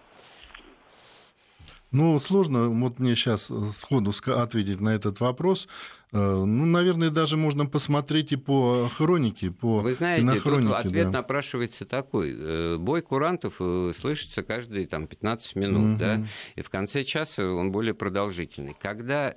Ну, 1.96 2.20
сложно 2.20 2.70
вот 2.70 3.00
мне 3.00 3.16
сейчас 3.16 3.50
сходу 3.76 4.12
ответить 4.28 4.82
на 4.82 4.90
этот 4.90 5.22
вопрос. 5.22 5.68
Э, 6.12 6.44
ну, 6.46 6.66
наверное, 6.66 7.10
даже 7.10 7.36
можно 7.36 7.66
посмотреть 7.66 8.32
и 8.32 8.36
по 8.36 8.90
хронике, 8.96 9.52
по 9.52 9.80
Вы 9.80 9.94
знаете, 9.94 10.40
тут 10.42 10.72
ответ 10.72 11.06
да. 11.08 11.20
напрашивается 11.20 11.86
такой. 11.86 12.34
Э, 12.38 12.78
бой 12.78 13.02
курантов 13.02 13.56
э, 13.60 13.92
слышится 13.98 14.44
каждые 14.44 14.88
там, 14.88 15.08
15 15.08 15.56
минут, 15.56 15.92
угу. 15.92 16.00
да, 16.00 16.26
и 16.56 16.62
в 16.62 16.70
конце 16.70 17.04
часа 17.04 17.50
он 17.50 17.72
более 17.72 17.94
продолжительный. 17.94 18.76
Когда 18.80 19.34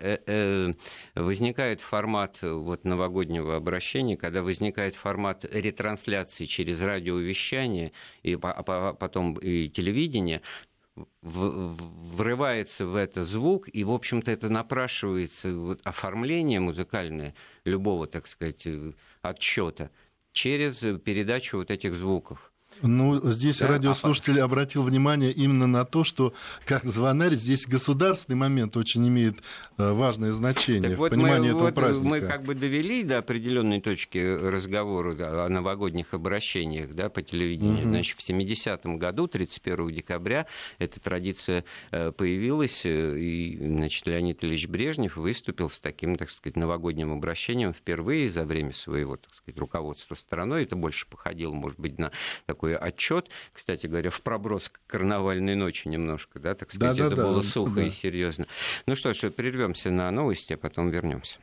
возникает 1.14 1.80
формат 1.80 2.38
вот, 2.42 2.84
новогоднего 2.84 3.56
обращения, 3.56 4.16
когда 4.16 4.42
возникает 4.42 4.94
формат 4.94 5.44
ретрансляции 5.50 6.44
через 6.44 6.80
радиовещание 6.80 7.92
и 8.22 8.36
потом 8.36 9.34
и 9.34 9.68
телевидение, 9.68 10.42
врывается 11.22 12.86
в 12.86 12.96
это 12.96 13.24
звук, 13.24 13.68
и, 13.72 13.84
в 13.84 13.90
общем-то, 13.90 14.30
это 14.30 14.48
напрашивается 14.48 15.52
вот, 15.54 15.80
оформление 15.84 16.60
музыкальное 16.60 17.34
любого, 17.64 18.06
так 18.06 18.26
сказать, 18.26 18.66
э, 18.66 18.92
отчета 19.22 19.90
через 20.32 20.78
передачу 21.00 21.58
вот 21.58 21.70
этих 21.70 21.94
звуков. 21.94 22.52
Ну, 22.82 23.20
здесь 23.30 23.58
да, 23.58 23.68
радиослушатель 23.68 24.40
а... 24.40 24.44
обратил 24.44 24.82
внимание 24.82 25.32
именно 25.32 25.66
на 25.66 25.84
то, 25.84 26.04
что 26.04 26.34
как 26.64 26.84
звонарь 26.84 27.34
здесь 27.34 27.66
государственный 27.66 28.36
момент 28.36 28.76
очень 28.76 29.06
имеет 29.08 29.40
э, 29.76 29.92
важное 29.92 30.32
значение 30.32 30.90
так 30.90 30.98
в 30.98 31.00
вот 31.00 31.10
понимании 31.10 31.50
мы, 31.50 31.56
этого 31.56 31.66
вот 31.66 31.74
праздника. 31.74 32.08
Мы 32.08 32.20
как 32.20 32.42
бы 32.44 32.54
довели 32.54 33.02
до 33.02 33.18
определенной 33.18 33.80
точки 33.80 34.18
разговора 34.18 35.14
да, 35.14 35.46
о 35.46 35.48
новогодних 35.48 36.14
обращениях 36.14 36.94
да, 36.94 37.08
по 37.08 37.22
телевидению. 37.22 37.82
Угу. 37.82 37.88
Значит, 37.88 38.18
в 38.18 38.28
70-м 38.28 38.98
году, 38.98 39.26
31 39.26 39.88
декабря, 39.92 40.46
эта 40.78 41.00
традиция 41.00 41.64
э, 41.90 42.12
появилась, 42.12 42.84
э, 42.84 43.18
и 43.18 43.58
значит, 43.66 44.06
Леонид 44.06 44.42
Ильич 44.44 44.68
Брежнев 44.68 45.16
выступил 45.16 45.70
с 45.70 45.80
таким, 45.80 46.16
так 46.16 46.30
сказать, 46.30 46.56
новогодним 46.56 47.12
обращением 47.12 47.72
впервые 47.72 48.30
за 48.30 48.44
время 48.44 48.72
своего, 48.72 49.16
так 49.16 49.34
сказать, 49.34 49.58
руководства 49.58 50.14
страной. 50.14 50.64
Это 50.64 50.76
больше 50.76 51.06
походило, 51.08 51.52
может 51.52 51.78
быть, 51.78 51.98
на 51.98 52.12
такой 52.46 52.67
такой 52.68 52.88
отчет, 52.88 53.28
кстати 53.52 53.86
говоря, 53.86 54.10
в 54.10 54.20
проброс 54.22 54.68
к 54.68 54.80
карнавальной 54.86 55.54
ночи 55.54 55.88
немножко, 55.88 56.38
да, 56.38 56.54
так 56.54 56.72
сказать, 56.72 56.96
да, 56.96 57.06
это 57.06 57.16
да, 57.16 57.24
было 57.24 57.42
да, 57.42 57.48
сухо 57.48 57.70
да. 57.76 57.86
и 57.86 57.90
серьезно. 57.90 58.46
Ну 58.86 58.96
что 58.96 59.12
ж, 59.14 59.30
прервемся 59.30 59.90
на 59.90 60.10
новости, 60.10 60.52
а 60.52 60.56
потом 60.56 60.90
вернемся. 60.90 61.38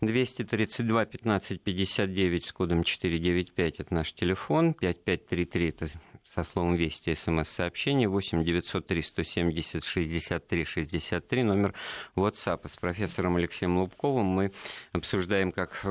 232 0.00 1.04
15 1.06 1.60
59 1.60 2.46
с 2.46 2.52
кодом 2.52 2.84
495 2.84 3.80
это 3.80 3.94
наш 3.94 4.12
телефон, 4.12 4.74
5533 4.74 5.68
это 5.68 5.88
со 6.34 6.42
словом 6.42 6.74
«Вести» 6.74 7.14
смс-сообщение 7.14 8.08
8 8.08 8.42
903 8.42 9.02
170 9.02 9.84
63 9.84 10.64
63, 10.64 11.42
номер 11.44 11.74
WhatsApp. 12.16 12.68
С 12.68 12.76
профессором 12.76 13.36
Алексеем 13.36 13.78
Лубковым 13.78 14.26
мы 14.26 14.52
обсуждаем, 14.92 15.52
как 15.52 15.84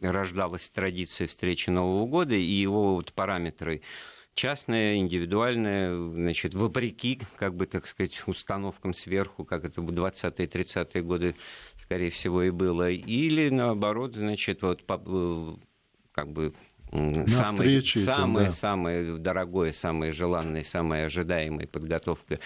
рождалась 0.00 0.68
традиция 0.68 1.26
встречи 1.26 1.70
Нового 1.70 2.06
года 2.06 2.34
и 2.34 2.42
его 2.42 2.96
вот 2.96 3.14
параметры 3.14 3.80
частное, 4.34 4.96
индивидуальное, 4.96 5.94
значит, 5.94 6.54
вопреки, 6.54 7.20
как 7.36 7.54
бы, 7.54 7.66
так 7.66 7.86
сказать, 7.86 8.22
установкам 8.26 8.92
сверху, 8.92 9.44
как 9.44 9.64
это 9.64 9.80
в 9.80 9.90
20-е, 9.90 10.46
30-е 10.46 11.02
годы, 11.02 11.34
скорее 11.80 12.10
всего, 12.10 12.42
и 12.42 12.50
было, 12.50 12.90
или, 12.90 13.48
наоборот, 13.48 14.14
значит, 14.14 14.62
вот, 14.62 14.84
э, 14.88 15.56
как 16.12 16.30
бы 16.30 16.54
самое, 16.92 17.82
самое, 17.82 18.46
да. 18.46 18.52
самое 18.52 19.18
дорогое, 19.18 19.72
самое 19.72 20.12
желанное, 20.12 20.62
самое 20.62 21.06
ожидаемое 21.06 21.66
подготовка. 21.66 22.38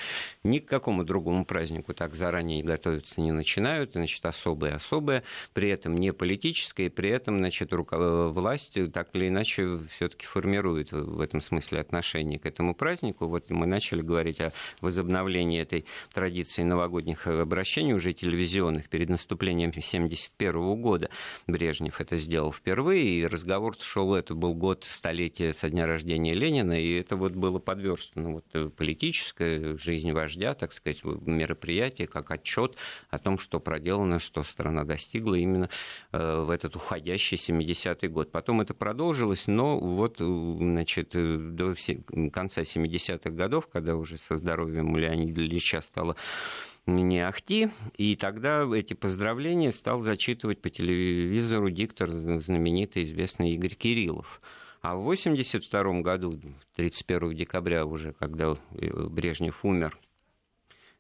Ни 0.45 0.59
к 0.61 0.67
какому 0.67 1.05
другому 1.05 1.45
празднику 1.45 1.95
так 1.95 2.15
заранее 2.15 2.63
готовиться 2.63 3.21
не 3.21 3.33
начинают, 3.33 3.93
значит, 3.93 4.25
особое-особое, 4.25 5.25
при 5.53 5.69
этом 5.69 5.97
не 5.97 6.13
политическое, 6.13 6.91
при 6.91 7.11
этом, 7.11 7.39
значит, 7.39 7.73
руко... 7.73 8.29
власть 8.29 8.79
так 8.93 9.09
или 9.15 9.29
иначе 9.29 9.81
все-таки 9.97 10.27
формирует 10.27 10.93
в 10.93 11.21
этом 11.21 11.41
смысле 11.41 11.81
отношение 11.81 12.39
к 12.39 12.47
этому 12.47 12.75
празднику. 12.75 13.27
Вот 13.27 13.51
мы 13.51 13.67
начали 13.67 14.01
говорить 14.01 14.41
о 14.41 14.53
возобновлении 14.81 15.61
этой 15.61 15.87
традиции 16.13 16.63
новогодних 16.63 17.27
обращений, 17.27 17.95
уже 17.95 18.13
телевизионных, 18.13 18.89
перед 18.89 19.09
наступлением 19.09 19.71
1971 19.71 20.81
года. 20.81 21.11
Брежнев 21.49 22.01
это 22.01 22.17
сделал 22.17 22.53
впервые, 22.53 23.05
и 23.05 23.27
разговор 23.27 23.75
шел 23.81 24.15
это 24.15 24.36
был 24.37 24.55
год 24.55 24.85
столетия 24.85 25.53
со 25.53 25.69
дня 25.69 25.87
рождения 25.87 26.35
Ленина, 26.35 26.81
и 26.81 26.95
это 27.01 27.17
вот 27.17 27.33
было 27.33 27.59
подверстано 27.59 28.35
вот, 28.35 28.45
э, 28.53 28.69
политическая 28.69 29.77
жизнь 29.77 30.13
вождя, 30.13 30.55
так 30.55 30.73
сказать, 30.73 31.03
мероприятие, 31.05 32.07
как 32.07 32.31
отчет 32.31 32.77
о 33.11 33.19
том, 33.19 33.39
что 33.39 33.59
проделано, 33.59 34.19
что 34.19 34.43
страна 34.45 34.85
достигла 34.85 35.35
именно 35.35 35.71
э, 36.13 36.41
в 36.43 36.51
этот 36.51 36.77
уходящий 36.77 37.37
70-й 37.37 38.09
год. 38.09 38.31
Потом 38.31 38.61
это 38.61 38.75
продолжилось, 38.75 39.47
но 39.47 39.79
вот, 39.79 40.17
э, 40.21 40.57
значит, 40.59 41.11
до 41.13 41.75
конца 42.33 42.63
70-х 42.63 43.31
годов, 43.31 43.69
когда 43.69 43.97
уже 43.97 44.19
со 44.19 44.37
здоровьем 44.37 44.97
Леонида 44.97 45.41
Ильича 45.41 45.81
стало 45.81 46.17
не 46.87 47.27
ахти. 47.27 47.69
И 47.97 48.17
тогда 48.17 48.65
эти 48.75 48.95
поздравления 48.95 49.73
стал 49.73 50.01
зачитывать 50.01 50.61
по 50.61 50.71
телевизору 50.71 51.71
диктор 51.71 52.09
знаменитый 52.09 53.05
известный 53.05 53.53
Игорь 53.53 53.75
Кириллов. 53.75 54.41
А 54.83 54.95
в 54.95 55.01
1982 55.01 56.01
году, 56.03 56.41
31 56.77 57.35
декабря 57.35 57.85
уже, 57.85 58.13
когда 58.13 58.57
Брежнев 58.71 59.65
умер, 59.65 59.99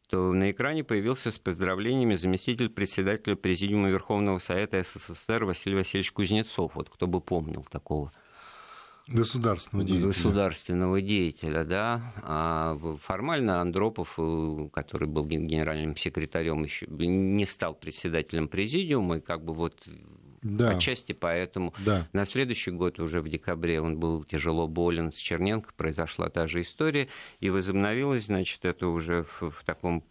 то 0.08 0.32
на 0.32 0.50
экране 0.50 0.84
появился 0.84 1.30
с 1.30 1.38
поздравлениями 1.38 2.14
заместитель 2.14 2.68
председателя 2.68 3.36
Президиума 3.36 3.88
Верховного 3.88 4.38
Совета 4.38 4.82
СССР 4.82 5.44
Василий 5.44 5.76
Васильевич 5.76 6.12
Кузнецов. 6.12 6.74
Вот 6.74 6.90
кто 6.90 7.06
бы 7.06 7.20
помнил 7.20 7.64
такого 7.70 8.12
Государственного 9.08 9.86
деятеля. 9.86 10.06
Государственного 10.08 11.00
деятеля, 11.00 11.64
да. 11.64 12.14
А 12.22 12.76
формально 13.02 13.60
Андропов, 13.60 14.14
э, 14.18 14.68
который 14.72 15.06
был 15.06 15.24
генеральным 15.24 15.96
секретарем, 15.96 16.64
еще 16.64 16.86
не 16.88 17.46
стал 17.46 17.74
председателем 17.74 18.48
президиума, 18.48 19.18
и 19.18 19.20
как 19.20 19.44
бы 19.44 19.54
вот 19.54 19.86
да. 20.42 20.70
отчасти 20.70 21.12
поэтому 21.12 21.72
да. 21.84 22.08
на 22.12 22.24
следующий 22.24 22.72
год, 22.72 22.98
уже 22.98 23.20
в 23.20 23.28
декабре, 23.28 23.80
он 23.80 23.98
был 23.98 24.24
тяжело 24.24 24.66
болен 24.66 25.12
с 25.12 25.16
Черненко, 25.16 25.72
произошла 25.76 26.28
та 26.28 26.46
же 26.46 26.62
история, 26.62 27.08
и 27.40 27.50
возобновилось, 27.50 28.26
значит, 28.26 28.64
это 28.64 28.88
уже 28.88 29.22
в, 29.22 29.50
в 29.50 29.64
таком 29.64 30.04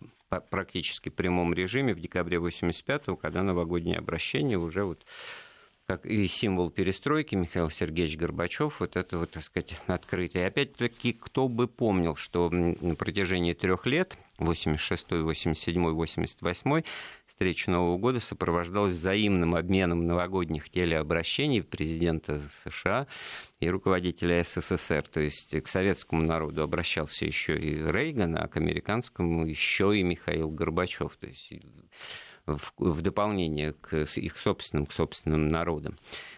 практически 0.50 1.10
прямом 1.10 1.54
режиме 1.54 1.94
в 1.94 2.00
декабре 2.00 2.38
85-го, 2.38 3.16
когда 3.16 3.44
новогоднее 3.44 3.98
обращение 3.98 4.58
уже 4.58 4.84
вот 4.84 5.06
как 5.88 6.06
и 6.06 6.28
символ 6.28 6.72
перестройки 6.72 7.36
Михаил 7.36 7.70
Сергеевич 7.70 8.18
Горбачев, 8.18 8.80
вот 8.80 8.96
это 8.96 9.20
вот, 9.20 9.32
так 9.32 9.44
сказать, 9.44 9.78
открытое. 9.88 10.44
И 10.44 10.48
опять-таки, 10.48 11.14
кто 11.14 11.48
бы 11.48 11.68
помнил, 11.68 12.16
что 12.16 12.50
на 12.50 12.96
протяжении 12.96 13.54
трех 13.54 13.86
лет, 13.86 14.18
86 14.40 15.12
87 15.12 15.92
88 15.92 16.82
встреча 17.28 17.72
Нового 17.72 17.98
года 17.98 18.20
сопровождалась 18.20 18.94
взаимным 18.94 19.56
обменом 19.56 20.08
новогодних 20.08 20.70
телеобращений 20.70 21.62
президента 21.64 22.42
США 22.64 23.08
и 23.60 23.70
руководителя 23.70 24.44
СССР. 24.44 25.04
То 25.04 25.22
есть 25.22 25.62
к 25.62 25.68
советскому 25.68 26.24
народу 26.24 26.64
обращался 26.64 27.26
еще 27.26 27.58
и 27.58 27.76
Рейган, 27.76 28.38
а 28.38 28.48
к 28.48 28.58
американскому 28.58 29.46
еще 29.46 29.96
и 29.96 30.04
Михаил 30.04 30.50
Горбачев. 30.50 31.16
То 31.18 31.28
есть 31.28 31.54
в, 32.46 32.74
в 32.78 33.02
дополнение 33.02 33.74
к 33.74 34.06
их 34.16 34.38
собственным, 34.38 34.86
к 34.86 34.92
собственным 34.92 35.50
народам. 35.50 35.94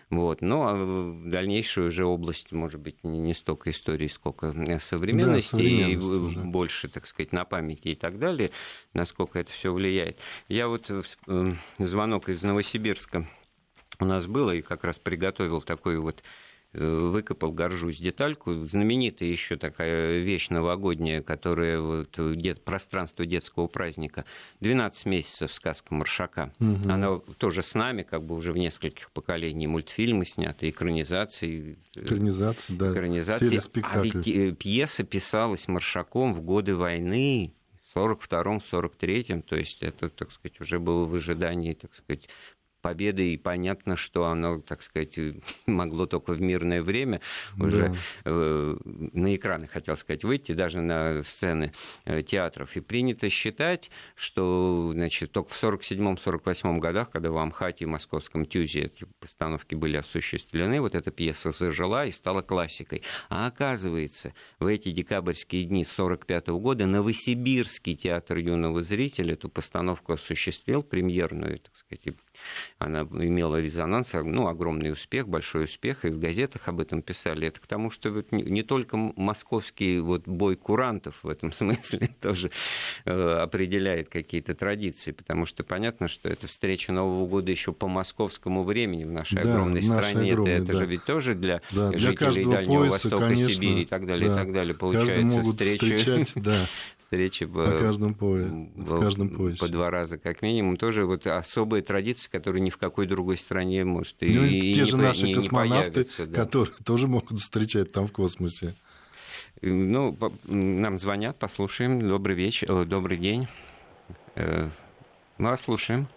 Вот. 0.09 0.41
Ну, 0.41 0.63
а 0.63 1.29
дальнейшую 1.29 1.89
уже 1.89 2.05
область, 2.05 2.51
может 2.51 2.79
быть, 2.79 3.03
не 3.03 3.33
столько 3.33 3.71
истории, 3.71 4.07
сколько 4.07 4.53
современности, 4.79 5.55
да, 5.55 5.61
и 5.61 5.95
уже. 5.97 6.39
больше, 6.39 6.87
так 6.87 7.07
сказать, 7.07 7.33
на 7.33 7.43
памяти 7.45 7.89
и 7.89 7.95
так 7.95 8.19
далее, 8.19 8.51
насколько 8.93 9.39
это 9.39 9.51
все 9.51 9.71
влияет. 9.73 10.17
Я 10.47 10.67
вот 10.67 10.89
э, 10.89 11.53
звонок 11.77 12.29
из 12.29 12.41
Новосибирска 12.41 13.27
у 13.99 14.05
нас 14.05 14.27
было, 14.27 14.51
и 14.51 14.61
как 14.61 14.83
раз 14.83 14.99
приготовил 14.99 15.61
такой 15.61 15.97
вот 15.97 16.21
Э, 16.21 16.23
выкопал, 16.77 17.51
горжусь, 17.51 17.97
детальку. 17.97 18.53
Знаменитая 18.65 19.29
еще 19.29 19.57
такая 19.57 20.19
вещь 20.19 20.49
новогодняя, 20.49 21.21
которая 21.21 21.79
вот 21.79 22.19
дет, 22.37 22.63
пространство 22.63 23.25
детского 23.25 23.67
праздника. 23.67 24.25
12 24.59 25.05
месяцев 25.05 25.53
сказка 25.53 25.93
Маршака. 25.93 26.53
Угу. 26.59 26.89
Она 26.89 27.17
тоже 27.37 27.63
с 27.63 27.73
нами, 27.73 28.03
как 28.03 28.23
бы 28.23 28.35
уже 28.35 28.51
в 28.51 28.57
нескольких 28.57 29.11
поколениях 29.11 29.71
мультфильмы 29.71 30.25
сняты, 30.25 30.69
экранизации. 30.69 31.77
Экранизации, 31.95 32.73
да. 32.73 32.91
Экранизации. 32.91 33.61
А 33.83 34.01
ведь 34.01 34.27
э, 34.27 34.51
пьеса 34.51 35.03
писалась 35.03 35.67
Маршаком 35.67 36.33
в 36.33 36.41
годы 36.41 36.75
войны, 36.75 37.53
42-м, 37.95 38.57
43-м, 38.57 39.41
то 39.41 39.55
есть 39.55 39.81
это, 39.81 40.09
так 40.09 40.31
сказать, 40.31 40.59
уже 40.61 40.79
было 40.79 41.05
в 41.05 41.15
ожидании, 41.15 41.73
так 41.73 41.93
сказать, 41.93 42.29
победы, 42.87 43.33
и 43.33 43.37
понятно, 43.37 43.97
что 43.97 44.27
оно, 44.27 44.61
так 44.61 44.81
сказать, 44.81 45.19
могло 45.65 46.05
только 46.05 46.31
в 46.31 46.41
мирное 46.41 46.81
время 46.81 47.19
уже 47.59 47.93
да. 48.23 48.77
на 49.13 49.35
экраны, 49.35 49.67
хотел 49.67 49.97
сказать, 49.97 50.23
выйти, 50.23 50.53
даже 50.53 50.79
на 50.79 51.21
сцены 51.21 51.73
театров. 52.25 52.77
И 52.77 52.79
принято 52.79 53.29
считать, 53.29 53.91
что 54.15 54.91
значит, 54.93 55.33
только 55.33 55.49
в 55.49 55.63
1947-1948 55.63 56.79
годах, 56.79 57.09
когда 57.09 57.29
в 57.29 57.37
Амхате 57.37 57.83
и 57.83 57.87
Московском 57.87 58.45
Тюзе 58.45 58.83
эти 58.83 59.05
постановки 59.19 59.75
были 59.75 59.97
осуществлены, 59.97 60.79
вот 60.79 60.95
эта 60.95 61.11
пьеса 61.11 61.51
зажила 61.51 62.05
и 62.05 62.11
стала 62.11 62.41
классикой. 62.41 63.03
А 63.27 63.47
оказывается, 63.47 64.33
в 64.59 64.67
эти 64.67 64.91
декабрьские 64.91 65.63
дни 65.65 65.81
1945 65.81 66.47
года 66.61 66.85
Новосибирский 66.85 67.95
театр 67.95 68.37
юного 68.37 68.81
зрителя 68.81 69.33
эту 69.33 69.49
постановку 69.49 70.13
осуществил, 70.13 70.83
премьерную, 70.83 71.59
так 71.59 71.75
сказать, 71.75 72.15
она 72.79 73.01
имела 73.01 73.59
резонанс, 73.61 74.13
ну, 74.13 74.47
огромный 74.47 74.91
успех, 74.91 75.27
большой 75.27 75.65
успех, 75.65 76.05
и 76.05 76.09
в 76.09 76.19
газетах 76.19 76.67
об 76.67 76.79
этом 76.79 77.01
писали. 77.01 77.47
Это 77.47 77.59
к 77.59 77.67
тому, 77.67 77.91
что 77.91 78.09
вот 78.11 78.31
не 78.31 78.63
только 78.63 78.97
московский 78.97 79.99
вот 79.99 80.27
бой 80.27 80.55
курантов 80.55 81.15
в 81.23 81.29
этом 81.29 81.51
смысле 81.53 82.09
тоже 82.21 82.51
э, 83.05 83.11
определяет 83.11 84.09
какие-то 84.09 84.55
традиции, 84.55 85.11
потому 85.11 85.45
что 85.45 85.63
понятно, 85.63 86.07
что 86.07 86.29
это 86.29 86.47
встреча 86.47 86.91
Нового 86.91 87.27
года 87.27 87.51
еще 87.51 87.73
по 87.73 87.87
московскому 87.87 88.63
времени 88.63 89.03
в 89.03 89.11
нашей 89.11 89.43
да, 89.43 89.53
огромной 89.53 89.81
нашей 89.81 90.11
стране. 90.11 90.31
Огромной, 90.31 90.53
это, 90.53 90.63
это 90.63 90.73
да. 90.73 90.79
же 90.79 90.85
ведь 90.85 91.05
тоже 91.05 91.33
для 91.33 91.61
да, 91.71 91.97
жителей 91.97 92.43
для 92.43 92.51
Дальнего 92.53 92.79
пояса, 92.79 92.91
Востока, 92.93 93.27
конечно, 93.27 93.53
Сибири 93.53 93.81
и 93.81 93.85
так 93.85 94.05
далее, 94.05 94.29
да. 94.29 94.33
и 94.33 94.37
так 94.37 94.53
далее. 94.53 94.75
Получается 94.75 95.43
встреча 95.43 96.25
да. 96.35 96.65
Встречи 97.07 97.45
по 97.45 97.63
каждом 97.71 98.13
поле, 98.13 98.69
в 98.75 98.99
каждом 98.99 99.29
поясе. 99.29 99.59
По 99.59 99.71
два 99.71 99.89
раза, 99.89 100.17
как 100.17 100.41
минимум. 100.41 100.75
Тоже 100.75 101.05
вот 101.05 101.25
особые 101.25 101.81
традиции, 101.81 102.29
которые 102.29 102.61
ни 102.61 102.69
в 102.69 102.77
какой 102.77 103.07
другой 103.07 103.37
стране, 103.37 103.85
может, 103.85 104.15
и, 104.19 104.37
ну, 104.37 104.43
и, 104.43 104.73
те 104.73 104.81
и 104.81 104.83
же 104.83 104.97
не, 104.97 105.03
наши 105.03 105.23
не, 105.23 105.35
космонавты, 105.35 106.05
не 106.19 106.25
да. 106.25 106.43
которые 106.43 106.75
тоже 106.83 107.07
могут 107.07 107.39
встречать 107.39 107.93
там 107.93 108.07
в 108.07 108.11
космосе. 108.11 108.75
Ну, 109.61 110.17
нам 110.43 110.99
звонят, 110.99 111.37
послушаем. 111.37 112.07
Добрый 112.07 112.35
вечер, 112.35 112.85
добрый 112.85 113.17
день. 113.17 113.47
Э, 114.35 114.67
мы 115.37 115.51
вас 115.51 115.61
слушаем. 115.61 116.07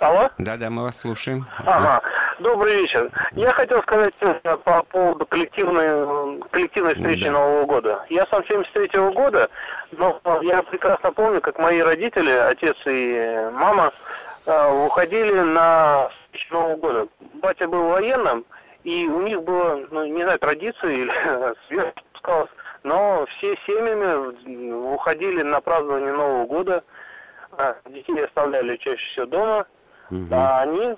Алло? 0.00 0.30
Да-да, 0.38 0.68
мы 0.68 0.82
вас 0.82 0.98
слушаем. 0.98 1.46
Ага. 1.58 2.02
Добрый 2.40 2.82
вечер. 2.82 3.10
Я 3.32 3.50
хотел 3.50 3.80
сказать 3.82 4.14
э, 4.20 4.56
по 4.64 4.82
поводу 4.82 5.24
коллективной, 5.24 6.40
коллективной 6.50 6.94
встречи 6.96 7.24
да. 7.24 7.30
Нового 7.30 7.64
года. 7.64 8.04
Я 8.08 8.26
сам 8.26 8.44
73 8.44 8.86
-го 8.86 9.12
года, 9.12 9.48
но 9.92 10.20
я 10.42 10.62
прекрасно 10.64 11.12
помню, 11.12 11.40
как 11.40 11.58
мои 11.58 11.80
родители, 11.80 12.30
отец 12.30 12.76
и 12.86 13.50
мама, 13.52 13.92
э, 14.46 14.84
уходили 14.84 15.40
на 15.40 16.08
встречу 16.08 16.54
Нового 16.54 16.76
года. 16.76 17.08
Батя 17.34 17.68
был 17.68 17.84
военным, 17.88 18.44
и 18.82 19.06
у 19.06 19.22
них 19.22 19.42
было, 19.42 19.86
ну, 19.92 20.04
не 20.04 20.22
знаю, 20.24 20.38
традиции 20.40 21.02
или 21.02 21.12
свет 21.68 21.94
спускалось, 22.10 22.50
но 22.82 23.26
все 23.26 23.56
семьями 23.64 24.92
уходили 24.92 25.42
на 25.42 25.60
празднование 25.60 26.12
Нового 26.12 26.46
года. 26.46 26.82
Детей 27.86 28.24
оставляли 28.24 28.76
чаще 28.78 29.06
всего 29.12 29.26
дома– 29.26 29.66
Угу. 30.14 30.28
А 30.30 30.62
они 30.62 30.96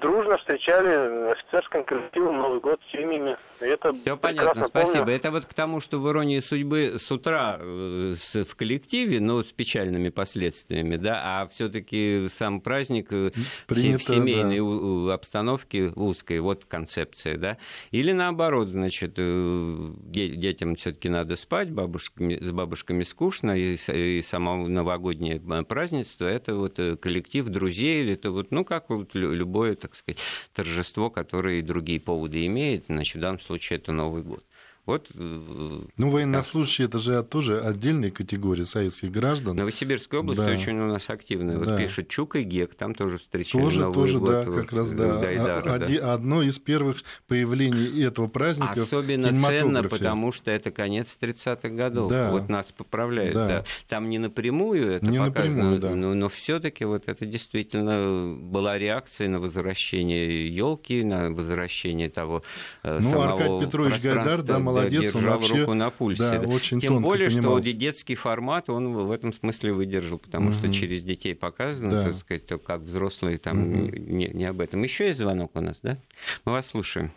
дружно 0.00 0.38
встречали 0.38 1.32
офицерским 1.32 1.84
коллективом 1.84 2.38
Новый 2.38 2.60
год 2.60 2.80
с 2.88 2.92
семьями. 2.92 3.36
Это 3.60 3.92
Все 3.92 4.16
понятно, 4.16 4.64
спасибо. 4.64 5.00
Помню. 5.00 5.14
Это 5.14 5.30
вот 5.30 5.44
к 5.44 5.54
тому, 5.54 5.80
что 5.80 5.98
в 5.98 6.10
иронии 6.10 6.40
судьбы 6.40 6.96
с 6.98 7.10
утра 7.10 7.58
э, 7.60 8.14
в 8.14 8.56
коллективе, 8.56 9.20
но 9.20 9.42
с 9.42 9.52
печальными 9.52 10.08
последствиями, 10.08 10.96
да, 10.96 11.20
а 11.42 11.48
все-таки 11.48 12.28
сам 12.30 12.60
праздник 12.60 13.12
э, 13.12 13.30
Принято, 13.66 13.98
в 13.98 14.02
семейной 14.02 15.06
да. 15.06 15.14
обстановке 15.14 15.92
узкой, 15.94 16.40
вот 16.40 16.64
концепция, 16.64 17.36
да. 17.36 17.58
Или 17.90 18.12
наоборот, 18.12 18.68
значит, 18.68 19.14
э, 19.18 19.76
детям 20.06 20.76
все-таки 20.76 21.08
надо 21.08 21.36
спать, 21.36 21.70
бабушками, 21.70 22.36
с 22.42 22.50
бабушками 22.50 23.02
скучно, 23.02 23.56
и, 23.56 23.76
и 23.76 24.22
само 24.22 24.68
новогоднее 24.68 25.40
празднество 25.64 26.26
это 26.26 26.54
вот 26.54 26.80
коллектив 27.00 27.46
друзей, 27.46 28.12
это 28.12 28.30
вот, 28.40 28.50
ну, 28.50 28.64
как 28.64 28.88
вот 28.88 29.14
любое, 29.14 29.76
так 29.76 29.94
сказать, 29.94 30.18
торжество, 30.54 31.10
которое 31.10 31.58
и 31.58 31.62
другие 31.62 32.00
поводы 32.00 32.46
имеет, 32.46 32.86
значит, 32.86 33.16
в 33.16 33.20
данном 33.20 33.40
случае 33.40 33.78
это 33.78 33.92
Новый 33.92 34.22
год. 34.22 34.44
Вот, 34.86 35.08
э, 35.14 35.80
ну, 35.96 36.10
военнослужащие 36.10 36.86
это 36.86 36.98
же 36.98 37.22
тоже 37.22 37.60
отдельная 37.60 38.10
категория 38.10 38.66
советских 38.66 39.10
граждан. 39.12 39.56
Новосибирская 39.56 40.20
область 40.20 40.40
да. 40.40 40.48
очень 40.48 40.78
у 40.78 40.86
нас 40.86 41.08
активная. 41.10 41.58
Вот 41.58 41.66
да. 41.66 41.78
пишет 41.78 42.08
Чук 42.08 42.36
и 42.36 42.42
Гек, 42.42 42.74
там 42.74 42.94
тоже 42.94 43.18
встречали 43.18 43.62
тоже, 43.62 43.80
Новый 43.80 43.94
тоже, 43.94 44.18
год. 44.18 44.30
да, 44.30 44.44
как 44.44 44.72
раз, 44.72 44.90
да. 44.92 45.18
Гайдара, 45.18 45.78
да. 45.78 46.12
Одно 46.12 46.42
из 46.42 46.58
первых 46.58 47.02
появлений 47.28 48.02
этого 48.02 48.26
праздника 48.28 48.82
Особенно 48.82 49.28
ценно, 49.40 49.82
потому 49.82 50.32
что 50.32 50.50
это 50.50 50.70
конец 50.70 51.16
30-х 51.20 51.68
годов. 51.68 52.10
Да. 52.10 52.30
Вот 52.30 52.48
нас 52.48 52.66
поправляют. 52.76 53.34
Да. 53.34 53.48
Да. 53.48 53.64
Там 53.88 54.08
не 54.08 54.18
напрямую 54.18 54.92
это 54.92 55.06
не 55.06 55.18
показано, 55.18 55.56
напрямую, 55.56 55.78
да. 55.80 55.94
но, 55.94 56.14
но 56.14 56.28
все-таки 56.28 56.84
вот 56.84 57.04
это 57.06 57.26
действительно 57.26 58.34
была 58.36 58.78
реакция 58.78 59.28
на 59.28 59.40
возвращение 59.40 60.48
елки, 60.54 61.04
на 61.04 61.30
возвращение 61.30 62.10
того 62.10 62.42
э, 62.82 62.98
ну, 63.00 63.10
самого 63.10 63.32
Аркадий 63.32 63.66
Петрович 63.66 64.02
Гайдар, 64.02 64.42
да, 64.42 64.58
молодец, 64.72 65.12
держал 65.12 65.34
он 65.34 65.40
вообще, 65.40 65.60
руку 65.60 65.74
на 65.74 65.90
пульсе. 65.90 66.38
Да, 66.38 66.48
очень 66.48 66.80
Тем 66.80 67.02
более, 67.02 67.28
понимал. 67.28 67.58
что 67.58 67.72
детский 67.72 68.14
формат 68.14 68.70
он 68.70 68.92
в 68.92 69.10
этом 69.10 69.32
смысле 69.32 69.72
выдержал, 69.72 70.18
потому 70.18 70.48
угу. 70.48 70.54
что 70.54 70.72
через 70.72 71.02
детей 71.02 71.34
показано, 71.34 71.90
да. 71.90 72.04
так 72.04 72.16
сказать, 72.16 72.46
то 72.46 72.58
как 72.58 72.80
взрослые 72.80 73.38
там 73.38 73.60
угу. 73.60 73.96
не, 73.96 74.28
не 74.28 74.44
об 74.44 74.60
этом. 74.60 74.82
Еще 74.82 75.08
есть 75.08 75.18
звонок 75.18 75.50
у 75.54 75.60
нас, 75.60 75.78
да? 75.82 75.96
Мы 76.44 76.52
вас 76.52 76.66
слушаем. 76.66 77.10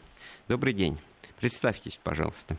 Добрый 0.47 0.73
день. 0.73 0.97
Представьтесь, 1.39 1.99
пожалуйста. 2.03 2.57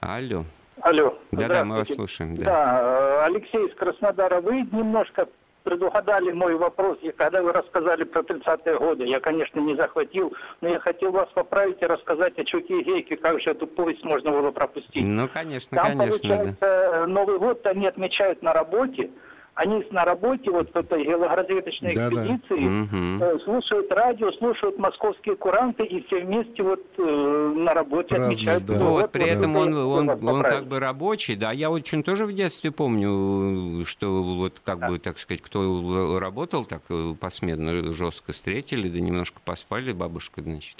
Алло. 0.00 0.44
Алло. 0.80 1.18
Да-да, 1.32 1.64
мы 1.64 1.76
вас 1.76 1.88
слушаем. 1.88 2.36
Да. 2.36 2.44
да, 2.44 2.80
э, 2.82 3.24
Алексей 3.26 3.66
из 3.66 3.74
Краснодара. 3.74 4.40
Вы 4.40 4.62
немножко 4.72 5.28
предугадали 5.64 6.30
мой 6.30 6.54
вопрос, 6.54 6.98
и 7.02 7.10
когда 7.10 7.42
вы 7.42 7.52
рассказали 7.52 8.04
про 8.04 8.20
30-е 8.20 8.78
годы. 8.78 9.04
Я, 9.04 9.18
конечно, 9.18 9.58
не 9.58 9.74
захватил, 9.74 10.32
но 10.60 10.68
я 10.68 10.78
хотел 10.78 11.10
вас 11.10 11.28
поправить 11.34 11.82
и 11.82 11.86
рассказать 11.86 12.38
о 12.38 12.44
Чуке 12.44 12.80
и 12.80 12.84
Гейке, 12.84 13.16
как 13.16 13.40
же 13.40 13.50
эту 13.50 13.66
повесть 13.66 14.04
можно 14.04 14.30
было 14.30 14.50
пропустить. 14.52 15.04
Ну, 15.04 15.28
конечно, 15.28 15.76
Там, 15.76 15.98
конечно. 15.98 16.28
получается, 16.28 16.56
да. 16.60 17.06
Новый 17.06 17.38
год 17.38 17.66
они 17.66 17.86
отмечают 17.86 18.42
на 18.42 18.52
работе, 18.52 19.10
они 19.54 19.84
на 19.90 20.04
работе, 20.04 20.50
вот 20.50 20.72
в 20.72 20.76
этой 20.76 21.04
геологоразведочной 21.04 21.94
да, 21.94 22.08
экспедиции, 22.08 23.18
да. 23.18 23.38
слушают 23.44 23.92
радио, 23.92 24.32
слушают 24.32 24.78
московские 24.78 25.36
куранты, 25.36 25.84
и 25.84 26.04
все 26.06 26.24
вместе 26.24 26.62
вот 26.62 26.84
э, 26.98 27.52
на 27.56 27.72
работе 27.72 28.16
Праздник, 28.16 28.34
отмечают. 28.38 28.66
Да. 28.66 28.78
Вот, 28.78 29.12
при 29.12 29.26
этом 29.26 29.56
он, 29.56 29.74
он, 29.74 30.08
он, 30.08 30.28
он 30.28 30.42
как 30.42 30.66
бы 30.66 30.80
рабочий, 30.80 31.36
да. 31.36 31.52
Я 31.52 31.70
очень 31.70 32.02
тоже 32.02 32.26
в 32.26 32.32
детстве 32.32 32.72
помню, 32.72 33.84
что 33.86 34.22
вот 34.22 34.60
как 34.64 34.80
да. 34.80 34.88
бы, 34.88 34.98
так 34.98 35.18
сказать, 35.18 35.42
кто 35.42 36.18
работал 36.18 36.64
так 36.64 36.82
э, 36.90 37.14
посменно, 37.20 37.92
жестко 37.92 38.32
встретили, 38.32 38.88
да 38.88 38.98
немножко 38.98 39.40
поспали, 39.44 39.92
бабушка, 39.92 40.42
значит, 40.42 40.76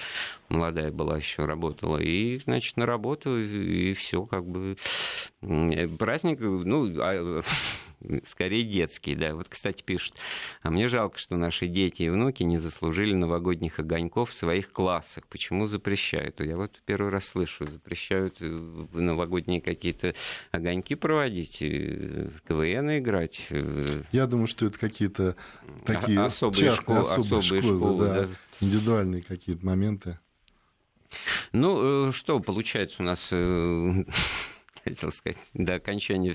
молодая 0.49 0.91
была 0.91 1.17
еще, 1.17 1.45
работала, 1.45 1.99
и, 1.99 2.41
значит, 2.41 2.77
на 2.77 2.87
работу, 2.87 3.39
и, 3.39 3.91
и 3.91 3.95
все, 3.95 4.25
как 4.25 4.45
бы, 4.45 4.77
праздник, 5.99 6.41
ну, 6.41 6.91
а, 7.01 7.43
скорее 8.27 8.65
детский, 8.65 9.15
да. 9.15 9.35
Вот, 9.35 9.49
кстати, 9.49 9.83
пишут, 9.83 10.15
а 10.63 10.71
мне 10.71 10.89
жалко, 10.89 11.19
что 11.19 11.37
наши 11.37 11.67
дети 11.67 12.03
и 12.03 12.09
внуки 12.09 12.43
не 12.43 12.59
заслужили 12.59 13.15
новогодних 13.15 13.79
огоньков 13.79 14.31
в 14.31 14.35
своих 14.35 14.71
классах. 14.71 15.27
Почему 15.29 15.67
запрещают? 15.67 16.41
Я 16.41 16.57
вот 16.57 16.81
первый 16.85 17.11
раз 17.11 17.27
слышу, 17.27 17.67
запрещают 17.67 18.37
э, 18.41 18.47
новогодние 18.93 19.61
какие-то 19.61 20.15
огоньки 20.51 20.95
проводить, 20.95 21.59
э, 21.61 22.29
в 22.37 22.43
КВН 22.49 22.99
играть. 22.99 23.47
Э. 23.51 24.03
Я 24.13 24.27
думаю, 24.27 24.47
что 24.47 24.67
это 24.67 24.79
какие-то 24.79 25.37
такие 25.85 26.21
особые, 26.21 26.71
частные, 26.71 26.81
школы, 26.81 26.99
особые, 27.01 27.39
особые 27.41 27.63
школы, 27.63 27.79
школы 27.79 28.05
да, 28.07 28.15
да. 28.15 28.29
индивидуальные 28.61 29.23
какие-то 29.23 29.65
моменты. 29.65 30.19
Ну, 31.53 32.11
что 32.13 32.41
получается 32.41 33.03
у 33.03 33.05
нас 33.05 33.31
хотел 34.85 35.11
сказать, 35.11 35.39
до 35.55 35.75
окончания 35.75 36.35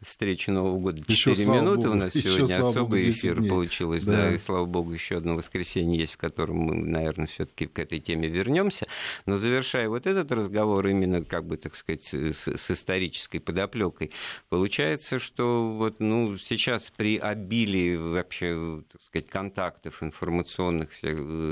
встречи 0.00 0.50
Нового 0.50 0.78
года 0.78 1.02
4 1.06 1.14
еще, 1.14 1.50
минуты 1.50 1.82
Богу, 1.82 1.92
у 1.92 1.94
нас 1.94 2.12
сегодня 2.12 2.54
особый 2.54 3.02
Богу, 3.02 3.10
эфир 3.10 3.40
дней. 3.40 3.48
получилось, 3.48 4.04
да. 4.04 4.12
да, 4.12 4.34
и 4.34 4.38
слава 4.38 4.64
богу, 4.64 4.92
еще 4.92 5.16
одно 5.16 5.34
воскресенье 5.34 5.98
есть, 5.98 6.14
в 6.14 6.16
котором 6.16 6.56
мы, 6.56 6.74
наверное, 6.74 7.26
все-таки 7.26 7.66
к 7.66 7.78
этой 7.78 8.00
теме 8.00 8.28
вернемся. 8.28 8.86
Но 9.26 9.38
завершая 9.38 9.88
вот 9.88 10.06
этот 10.06 10.30
разговор 10.32 10.86
именно, 10.86 11.24
как 11.24 11.46
бы, 11.46 11.56
так 11.56 11.74
сказать, 11.76 12.04
с, 12.04 12.46
с 12.46 12.70
исторической 12.70 13.38
подоплекой, 13.38 14.12
получается, 14.48 15.18
что 15.18 15.72
вот, 15.72 16.00
ну, 16.00 16.36
сейчас 16.38 16.92
при 16.96 17.18
обилии 17.18 17.96
вообще, 17.96 18.82
так 18.90 19.02
сказать, 19.02 19.28
контактов, 19.28 20.02
информационных 20.02 20.90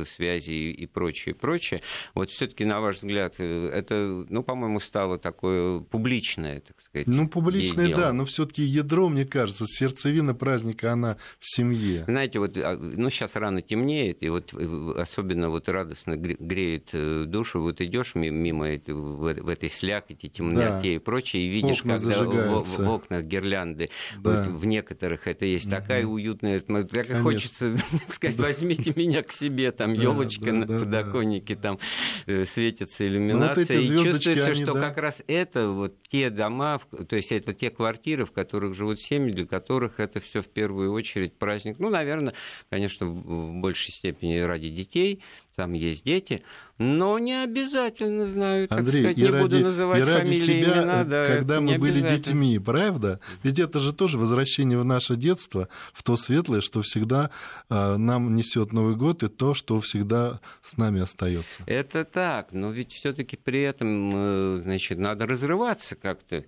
связей 0.07 0.71
и 0.71 0.87
прочее, 0.87 1.35
прочее, 1.35 1.83
вот 2.15 2.31
все-таки, 2.31 2.65
на 2.65 2.81
ваш 2.81 2.97
взгляд, 2.97 3.35
э, 3.39 3.71
это, 3.73 4.25
ну, 4.29 4.43
по-моему, 4.43 4.81
стало 4.81 5.19
такое 5.19 5.81
публичное 5.81 6.28
публичное, 6.29 6.61
так 6.61 6.81
сказать. 6.81 7.07
Ну, 7.07 7.29
публичное, 7.29 7.95
да, 7.95 8.13
но 8.13 8.25
все-таки 8.25 8.63
ядро, 8.63 9.09
мне 9.09 9.25
кажется, 9.25 9.65
сердцевина 9.67 10.35
праздника, 10.35 10.93
она 10.93 11.17
в 11.39 11.47
семье. 11.47 12.05
Знаете, 12.07 12.39
вот, 12.39 12.57
а, 12.59 12.77
ну, 12.77 13.11
сейчас 13.11 13.35
рано 13.35 13.63
темнеет, 13.63 14.23
и 14.23 14.29
вот 14.29 14.53
особенно 14.53 15.51
вот 15.51 15.69
радостно 15.69 16.17
греет 16.17 16.91
э, 16.93 17.25
душу, 17.27 17.61
вот 17.61 17.81
идешь 17.81 18.15
мимо 18.15 18.67
в 18.87 19.49
этой 19.49 19.69
слякоти, 19.69 20.29
темноте 20.29 20.81
да. 20.83 20.89
и 20.89 20.99
прочее, 20.99 21.45
и 21.45 21.49
видишь, 21.49 21.81
Окна 21.81 21.99
когда 21.99 22.23
в, 22.23 22.65
в 22.65 22.89
окнах 22.89 23.25
гирлянды, 23.25 23.91
да. 24.19 24.45
вот 24.45 24.61
в 24.61 24.67
некоторых 24.67 25.27
это 25.27 25.45
есть 25.45 25.67
угу. 25.67 25.75
такая 25.75 26.05
уютная 26.05 26.59
атмосфера, 26.59 27.05
как 27.05 27.23
хочется 27.23 27.75
сказать, 28.09 28.37
возьмите 28.37 28.93
меня 28.95 29.23
к 29.23 29.33
себе, 29.33 29.73
там 29.73 29.93
елочка 29.93 30.53
на 30.53 30.67
подоконнике, 30.67 31.55
там 31.55 31.79
э, 32.27 32.45
светится 32.45 33.07
иллюминация, 33.07 33.79
и 33.79 33.89
чувствуется, 33.89 34.55
что 34.55 34.75
как 34.75 34.99
раз 34.99 35.23
это 35.27 35.69
вот 35.69 35.95
те 36.09 36.18
дома, 36.27 36.81
то 37.09 37.17
есть 37.17 37.33
это 37.33 37.55
те 37.55 37.71
квартиры, 37.71 38.25
в 38.25 38.33
которых 38.33 38.75
живут 38.75 39.01
семьи, 39.01 39.33
для 39.33 39.47
которых 39.47 40.01
это 40.01 40.21
все 40.21 40.43
в 40.43 40.49
первую 40.49 40.93
очередь 40.93 41.35
праздник. 41.35 41.79
Ну, 41.79 41.89
наверное, 41.89 42.35
конечно, 42.69 43.07
в 43.07 43.55
большей 43.61 43.93
степени 43.93 44.39
ради 44.39 44.69
детей, 44.69 45.23
там 45.59 45.73
есть 45.73 46.05
дети, 46.05 46.45
но 46.79 47.19
не 47.19 47.43
обязательно 47.43 48.27
знаю, 48.27 48.69
так 48.69 48.79
Андрей, 48.79 49.01
сказать, 49.01 49.17
не 49.17 49.27
ради, 49.27 49.43
буду 49.43 49.59
называть 49.59 49.99
и 49.99 50.03
ради 50.05 50.19
фамилии, 50.21 50.41
себя, 50.41 50.83
имена. 50.83 51.03
Да, 51.03 51.27
когда 51.27 51.61
мы 51.61 51.79
были 51.79 52.01
детьми, 52.01 52.61
правда? 52.61 53.19
Ведь 53.43 53.59
это 53.59 53.81
же 53.81 53.93
тоже 53.93 54.19
возвращение 54.19 54.79
в 54.79 54.85
наше 54.85 55.17
детство, 55.17 55.69
в 55.93 56.05
то 56.05 56.17
светлое, 56.17 56.61
что 56.61 56.83
всегда 56.83 57.31
э, 57.71 57.97
нам 57.97 58.37
несет 58.37 58.73
Новый 58.73 58.95
год, 58.95 59.25
и 59.25 59.29
то, 59.29 59.55
что 59.55 59.81
всегда 59.81 60.39
с 60.63 60.77
нами 60.77 61.01
остается. 61.01 61.65
Это 61.67 62.05
так, 62.05 62.53
но 62.53 62.71
ведь 62.71 62.93
все-таки 62.93 63.37
при 63.37 63.63
этом, 63.63 64.13
э, 64.15 64.57
значит, 64.63 64.99
надо 64.99 65.27
разрываться 65.27 65.97
как-то 65.97 66.45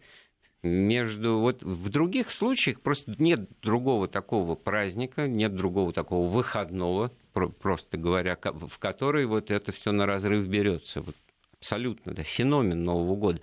между... 0.62 1.38
Вот 1.38 1.62
в 1.62 1.88
других 1.88 2.30
случаях 2.30 2.80
просто 2.80 3.14
нет 3.18 3.48
другого 3.62 4.08
такого 4.08 4.54
праздника, 4.54 5.26
нет 5.26 5.54
другого 5.54 5.92
такого 5.92 6.28
выходного, 6.28 7.12
просто 7.61 7.96
говоря, 7.96 8.36
в 8.42 8.78
который 8.78 9.26
вот 9.26 9.50
это 9.50 9.72
все 9.72 9.92
на 9.92 10.06
разрыв 10.06 10.46
берется. 10.46 11.00
Вот 11.02 11.16
абсолютно, 11.58 12.12
да, 12.12 12.22
феномен 12.22 12.84
Нового 12.84 13.16
года 13.16 13.40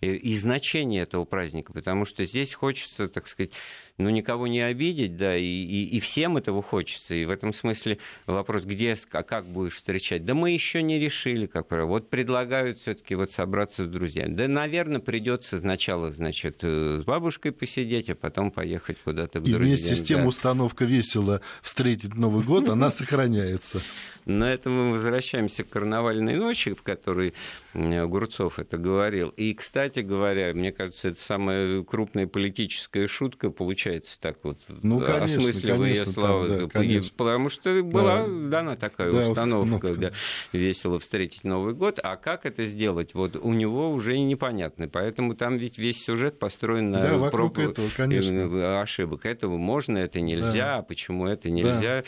и, 0.00 0.14
и 0.14 0.36
значение 0.36 1.02
этого 1.02 1.24
праздника, 1.24 1.72
потому 1.72 2.04
что 2.04 2.24
здесь 2.24 2.54
хочется, 2.54 3.08
так 3.08 3.26
сказать, 3.26 3.52
ну, 3.98 4.08
никого 4.08 4.46
не 4.46 4.60
обидеть, 4.62 5.16
да, 5.16 5.36
и, 5.36 5.44
и, 5.44 5.84
и 5.96 6.00
всем 6.00 6.38
этого 6.38 6.62
хочется. 6.62 7.14
И 7.14 7.26
в 7.26 7.30
этом 7.30 7.52
смысле 7.52 7.98
вопрос, 8.26 8.64
где, 8.64 8.96
а 9.12 9.22
как 9.22 9.46
будешь 9.46 9.74
встречать? 9.74 10.24
Да 10.24 10.34
мы 10.34 10.52
еще 10.52 10.82
не 10.82 10.98
решили, 10.98 11.46
как 11.46 11.68
правило. 11.68 11.86
Вот 11.86 12.08
предлагают 12.08 12.78
все-таки 12.78 13.14
вот 13.14 13.30
собраться 13.30 13.84
с 13.84 13.88
друзьями. 13.88 14.34
Да, 14.34 14.48
наверное, 14.48 15.00
придется 15.00 15.60
сначала, 15.60 16.10
значит, 16.12 16.60
э, 16.62 17.00
с 17.00 17.04
бабушкой 17.04 17.52
посидеть, 17.52 18.08
а 18.08 18.14
потом 18.14 18.50
поехать 18.50 18.96
куда-то 19.04 19.40
к 19.40 19.42
и 19.42 19.52
друзьям. 19.52 19.62
И 19.62 19.66
вместе 19.66 19.94
с 19.94 20.02
тем 20.02 20.20
да. 20.20 20.28
установка 20.28 20.86
весело 20.86 21.42
встретить 21.60 22.14
Новый 22.14 22.42
год, 22.42 22.70
она 22.70 22.90
сохраняется. 22.90 23.82
На 24.24 24.52
этом 24.52 24.72
мы 24.72 24.92
возвращаемся 24.92 25.64
к 25.64 25.68
карнавальной 25.68 26.36
ночи, 26.36 26.72
в 26.72 26.82
которой 26.82 27.34
Огурцов 27.74 28.58
это 28.58 28.78
говорил. 28.78 29.28
И, 29.30 29.52
кстати 29.54 29.89
говоря, 29.98 30.54
мне 30.54 30.72
кажется, 30.72 31.08
это 31.08 31.20
самая 31.20 31.82
крупная 31.82 32.26
политическая 32.26 33.06
шутка, 33.06 33.50
получается 33.50 34.20
так 34.20 34.38
вот, 34.42 34.60
ну, 34.68 35.00
конечно, 35.00 35.24
осмысливая 35.24 35.94
конечно, 35.94 36.12
слова. 36.12 36.48
Там, 36.48 36.58
да, 36.58 36.66
конечно. 36.68 37.10
Потому 37.16 37.48
что 37.48 37.82
была 37.82 38.26
да. 38.26 38.48
дана 38.48 38.76
такая 38.76 39.12
да, 39.12 39.28
установка, 39.28 39.74
установка. 39.74 40.00
Да, 40.00 40.12
весело 40.52 40.98
встретить 40.98 41.44
Новый 41.44 41.74
год. 41.74 41.98
А 42.02 42.16
как 42.16 42.46
это 42.46 42.64
сделать, 42.64 43.14
вот 43.14 43.36
у 43.36 43.52
него 43.52 43.90
уже 43.90 44.18
непонятно. 44.18 44.88
Поэтому 44.88 45.34
там 45.34 45.56
ведь 45.56 45.78
весь 45.78 46.02
сюжет 46.02 46.38
построен 46.38 46.90
на 46.90 47.02
да, 47.02 47.30
проб... 47.30 47.58
этого, 47.58 47.88
конечно. 47.96 48.38
Э, 48.38 48.80
ошибок. 48.80 49.26
Этого 49.26 49.56
можно, 49.56 49.98
это 49.98 50.20
нельзя, 50.20 50.76
да. 50.76 50.82
почему 50.82 51.26
это 51.26 51.50
нельзя. 51.50 52.04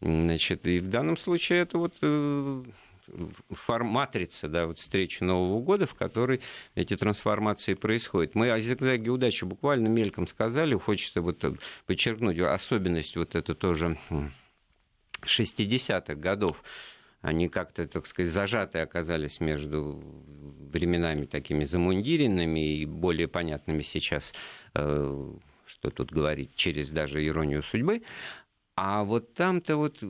Да. 0.00 0.14
Значит, 0.24 0.66
и 0.66 0.78
в 0.78 0.88
данном 0.88 1.16
случае 1.16 1.60
это 1.60 1.78
вот 1.78 1.94
э, 3.12 3.78
матрица, 3.82 4.48
да, 4.48 4.66
вот 4.66 4.78
встречи 4.78 5.22
Нового 5.22 5.60
года, 5.60 5.86
в 5.86 5.94
которой 5.94 6.40
эти 6.74 6.96
трансформации 6.96 7.74
происходят. 7.74 8.34
Мы 8.34 8.50
о 8.50 8.58
зигзаге 8.58 9.10
удачи 9.10 9.44
буквально 9.44 9.88
мельком 9.88 10.26
сказали, 10.26 10.74
хочется 10.74 11.20
вот 11.20 11.44
подчеркнуть 11.86 12.38
особенность 12.40 13.16
вот 13.16 13.34
это 13.34 13.54
тоже 13.54 13.98
60-х 15.22 16.14
годов. 16.14 16.62
Они 17.20 17.48
как-то, 17.48 17.86
так 17.86 18.06
сказать, 18.06 18.32
зажатые 18.32 18.82
оказались 18.82 19.38
между 19.38 20.02
временами 20.72 21.24
такими 21.26 21.64
замундиренными 21.64 22.78
и 22.78 22.84
более 22.84 23.28
понятными 23.28 23.82
сейчас, 23.82 24.34
э, 24.74 25.32
что 25.64 25.90
тут 25.90 26.10
говорить, 26.10 26.56
через 26.56 26.88
даже 26.88 27.24
иронию 27.24 27.62
судьбы. 27.62 28.02
А 28.84 29.04
вот 29.04 29.32
там-то 29.34 29.76
вот 29.76 30.02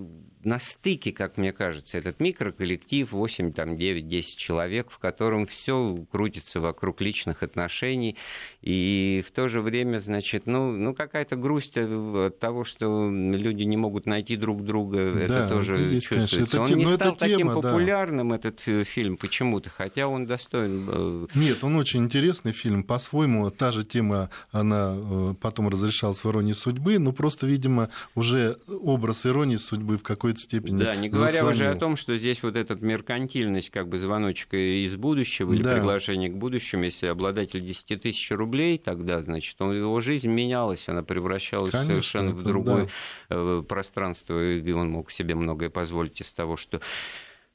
на 0.44 0.58
стыке, 0.58 1.12
как 1.12 1.36
мне 1.36 1.52
кажется, 1.52 1.98
этот 1.98 2.20
микроколлектив, 2.20 3.12
8, 3.12 3.52
там, 3.52 3.76
9, 3.76 4.08
10 4.08 4.38
человек, 4.38 4.90
в 4.90 4.98
котором 4.98 5.44
все 5.44 6.06
крутится 6.10 6.58
вокруг 6.58 7.02
личных 7.02 7.42
отношений, 7.42 8.16
и 8.62 9.22
в 9.26 9.30
то 9.30 9.48
же 9.48 9.60
время, 9.60 9.98
значит, 9.98 10.46
ну, 10.46 10.72
ну 10.72 10.94
какая-то 10.94 11.36
грусть 11.36 11.76
от 11.76 12.38
того, 12.38 12.64
что 12.64 13.10
люди 13.10 13.64
не 13.64 13.76
могут 13.76 14.06
найти 14.06 14.36
друг 14.36 14.64
друга, 14.64 15.12
да, 15.12 15.20
это 15.20 15.48
тоже 15.50 15.78
есть, 15.78 16.08
чувствуется. 16.08 16.56
Конечно, 16.56 16.62
это, 16.62 16.72
он 16.72 16.78
не 16.78 16.86
стал 16.86 17.16
таким 17.16 17.38
тема, 17.38 17.54
популярным, 17.54 18.30
да. 18.30 18.36
этот 18.36 18.62
э, 18.66 18.84
фильм, 18.84 19.18
почему-то, 19.18 19.68
хотя 19.68 20.08
он 20.08 20.24
достоин... 20.24 20.88
Э, 20.90 21.26
Нет, 21.34 21.62
он 21.62 21.76
очень 21.76 22.04
интересный 22.04 22.52
фильм, 22.52 22.84
по-своему, 22.84 23.50
та 23.50 23.70
же 23.70 23.84
тема, 23.84 24.30
она 24.50 24.96
э, 24.96 25.34
потом 25.40 25.68
разрешалась 25.68 26.24
в 26.24 26.30
«Иронии 26.30 26.54
судьбы», 26.54 26.98
но 26.98 27.12
просто, 27.12 27.46
видимо, 27.46 27.90
уже 28.14 28.56
образ 28.68 29.26
иронии 29.26 29.56
судьбы 29.56 29.98
в 29.98 30.02
какой-то 30.02 30.38
степени 30.38 30.78
Да, 30.78 30.96
не 30.96 31.08
говоря 31.08 31.32
заслонил. 31.32 31.54
уже 31.54 31.70
о 31.70 31.76
том, 31.76 31.96
что 31.96 32.16
здесь 32.16 32.42
вот 32.42 32.56
эта 32.56 32.74
меркантильность, 32.74 33.70
как 33.70 33.88
бы 33.88 33.98
звоночек 33.98 34.54
из 34.54 34.96
будущего 34.96 35.52
или 35.52 35.62
да. 35.62 35.74
приглашение 35.74 36.28
к 36.30 36.34
будущему, 36.34 36.84
если 36.84 37.06
обладатель 37.06 37.60
10 37.60 38.02
тысяч 38.02 38.30
рублей, 38.30 38.78
тогда, 38.78 39.22
значит, 39.22 39.60
он, 39.60 39.76
его 39.76 40.00
жизнь 40.00 40.28
менялась, 40.28 40.88
она 40.88 41.02
превращалась 41.02 41.72
Конечно, 41.72 41.90
совершенно 41.90 42.30
в 42.30 42.42
другое 42.42 42.88
да. 43.28 43.36
Э, 43.36 43.64
пространство, 43.66 44.42
и 44.42 44.72
он 44.72 44.90
мог 44.90 45.10
себе 45.10 45.34
многое 45.34 45.70
позволить 45.70 46.20
из 46.20 46.32
того, 46.32 46.56
что 46.56 46.80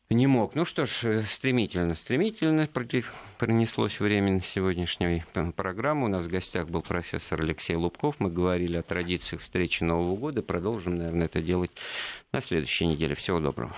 не 0.10 0.28
мог. 0.28 0.56
Ну 0.56 0.66
что 0.66 0.86
ж, 0.86 1.04
э, 1.04 1.24
стремительно, 1.24 1.94
стремительно 1.96 2.68
пронеслось 3.38 4.00
время 4.00 4.32
на 4.34 4.42
сегодняшнюю 4.42 5.24
программу. 5.56 6.06
У 6.06 6.10
нас 6.10 6.26
в 6.26 6.30
гостях 6.30 6.70
был 6.70 6.82
профессор 6.82 7.42
Алексей 7.42 7.76
Лубков. 7.76 8.16
Мы 8.20 8.30
говорили 8.30 8.78
о 8.78 8.84
традициях 8.84 9.42
встречи 9.42 9.84
Нового 9.84 10.16
года. 10.16 10.42
Продолжим, 10.42 10.98
наверное, 10.98 11.26
это 11.26 11.42
делать 11.42 11.72
на 12.32 12.42
следующей 12.42 12.88
неделе. 12.88 13.16
Всего 13.16 13.40
доброго. 13.40 13.76